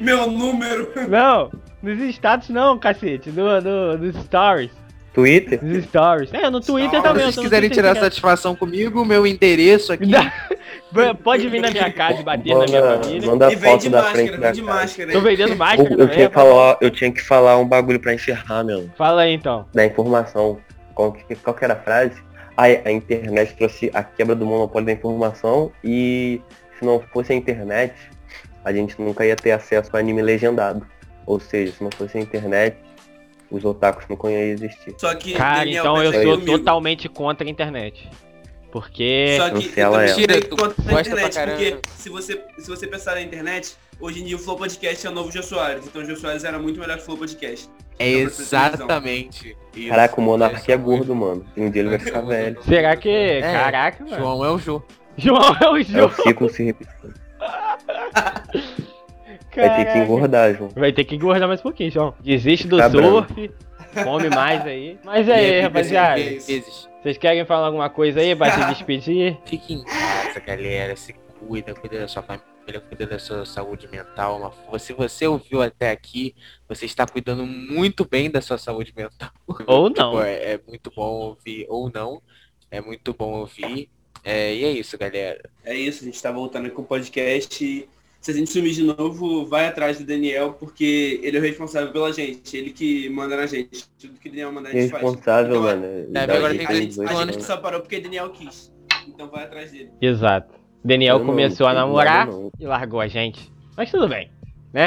[0.00, 0.90] Meu número!
[1.08, 1.50] Não,
[1.80, 3.30] nos status não, cacete.
[3.30, 4.79] No, no, nos stories.
[5.12, 5.60] Twitter?
[5.82, 6.32] Stories.
[6.32, 7.22] É, no Twitter Se Se também.
[7.22, 8.04] eu no quiserem Twitter tirar direto.
[8.04, 10.10] satisfação comigo, meu endereço aqui.
[11.22, 13.26] Pode vir na minha casa e bater na minha Manda, família.
[13.30, 14.62] manda E foto de da máscara, frente vem da casa.
[14.62, 15.12] máscara.
[15.12, 16.14] Tô vendendo Eu, máscara eu, também.
[16.14, 18.90] tinha que falar, eu tinha que falar um bagulho pra encerrar, meu.
[18.96, 19.66] Fala aí então.
[19.74, 20.58] Da informação.
[20.94, 22.14] Qual que, qual que era a frase?
[22.56, 26.40] A, a internet trouxe a quebra do monopólio da informação e
[26.78, 27.94] se não fosse a internet,
[28.64, 30.86] a gente nunca ia ter acesso a anime legendado.
[31.24, 32.76] Ou seja, se não fosse a internet,
[33.50, 34.94] os otakus nunca iam existir.
[34.98, 36.58] Só que, Cara, Daniel, então eu sou comigo.
[36.58, 38.08] totalmente contra a internet.
[38.70, 39.36] Porque.
[39.36, 39.98] Só que eu ela.
[40.04, 44.24] Mentira, tu contra a internet, porque se você, se você pensar na internet, hoje em
[44.24, 45.84] dia o Flow Podcast é o novo Jô Soares.
[45.86, 47.68] Então o Jô Soares era muito melhor que o Flow Podcast.
[47.98, 49.56] É exatamente.
[49.74, 49.88] isso.
[49.88, 51.44] Caraca, o Monark é Esse gordo, mano.
[51.56, 52.62] E um dia ele vai ficar velho.
[52.62, 53.40] Será que.
[53.42, 54.16] Caraca, mano.
[54.16, 54.82] João é o João.
[55.18, 56.06] João é o É João.
[56.08, 57.14] o ciclo se repetindo.
[59.54, 59.98] Vai ter que Caraca.
[59.98, 60.70] engordar, João.
[60.70, 62.14] Vai ter que engordar mais um pouquinho, João.
[62.20, 63.26] Desiste do Tá branco.
[63.34, 63.50] surf.
[64.04, 64.98] Come mais aí.
[65.04, 66.20] Mas é aí, rapaziada.
[67.02, 69.36] Vocês querem falar alguma coisa aí pra se despedir?
[69.46, 70.94] Fique em casa, galera.
[70.94, 74.54] Se cuida, cuida da sua família, cuida da sua saúde mental.
[74.78, 76.34] Se você ouviu até aqui,
[76.68, 79.30] você está cuidando muito bem da sua saúde mental.
[79.66, 80.22] Ou Tipo, não.
[80.22, 82.22] é, é muito bom ouvir, ou não.
[82.70, 83.88] É muito bom ouvir.
[84.22, 85.40] É, e é isso, galera.
[85.64, 87.88] É isso, a gente tá voltando aqui com o podcast.
[88.20, 91.90] Se a gente sumir de novo, vai atrás do Daniel, porque ele é o responsável
[91.90, 92.54] pela gente.
[92.54, 93.86] Ele que manda na gente.
[93.98, 95.02] Tudo que o Daniel manda a gente faz.
[95.02, 95.86] Responsável, Então, mano.
[96.14, 98.70] É, agora gente tem A gente, a gente só parou porque Daniel quis.
[99.08, 99.90] Então vai atrás dele.
[100.02, 100.54] Exato.
[100.84, 102.50] Daniel não começou a namorar não.
[102.58, 103.50] e largou a gente.
[103.74, 104.30] Mas tudo bem.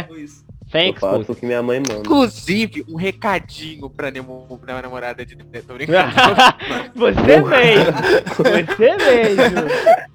[0.07, 0.45] Foi isso.
[0.71, 1.99] Thanks, eu faço que minha mãe manda.
[1.99, 6.11] Inclusive, um recadinho pra, nemo, pra namorada de Tô brincando.
[6.95, 7.93] Você mesmo.
[8.35, 10.12] Você mesmo.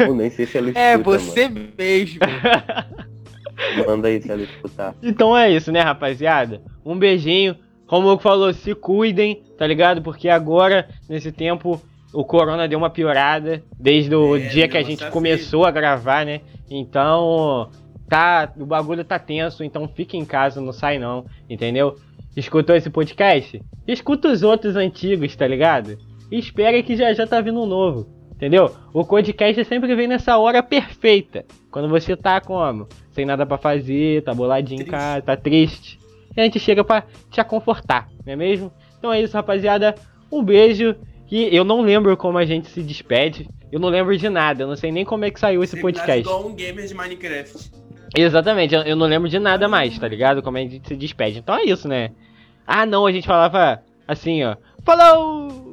[0.00, 2.20] Eu nem sei se ela escuta, é, você mesmo.
[2.20, 3.06] mano.
[3.86, 4.94] Manda aí se ela escutar.
[5.02, 6.60] Então é isso, né, rapaziada?
[6.84, 7.56] Um beijinho.
[7.86, 10.02] Como o falou, se cuidem, tá ligado?
[10.02, 11.80] Porque agora, nesse tempo,
[12.12, 15.70] o corona deu uma piorada desde o É, dia que a gente tá começou a
[15.70, 16.40] gravar, né?
[16.68, 17.70] Então,
[18.08, 21.96] tá, o bagulho tá tenso, então fique em casa, não sai não, entendeu?
[22.36, 23.62] Escutou esse podcast?
[23.86, 25.96] Escuta os outros antigos, tá ligado?
[26.30, 28.70] E espere que já já tá vindo um novo, entendeu?
[28.92, 32.86] O podcast sempre vem nessa hora perfeita, quando você tá como?
[33.10, 35.98] Sem nada pra fazer, tá boladinho em casa, tá triste.
[36.36, 38.70] E a gente chega pra te aconfortar, não é mesmo?
[38.98, 39.94] Então é isso, rapaziada.
[40.30, 40.94] Um beijo.
[41.30, 43.48] E eu não lembro como a gente se despede.
[43.72, 44.62] Eu não lembro de nada.
[44.62, 46.20] Eu não sei nem como é que saiu esse Terminar podcast.
[46.20, 47.70] igual um gamer de Minecraft.
[48.16, 50.42] Exatamente, eu, eu não lembro de nada mais, tá ligado?
[50.42, 51.38] Como a gente se despede.
[51.38, 52.10] Então é isso, né?
[52.66, 54.56] Ah, não, a gente falava assim, ó.
[54.84, 55.65] Falou!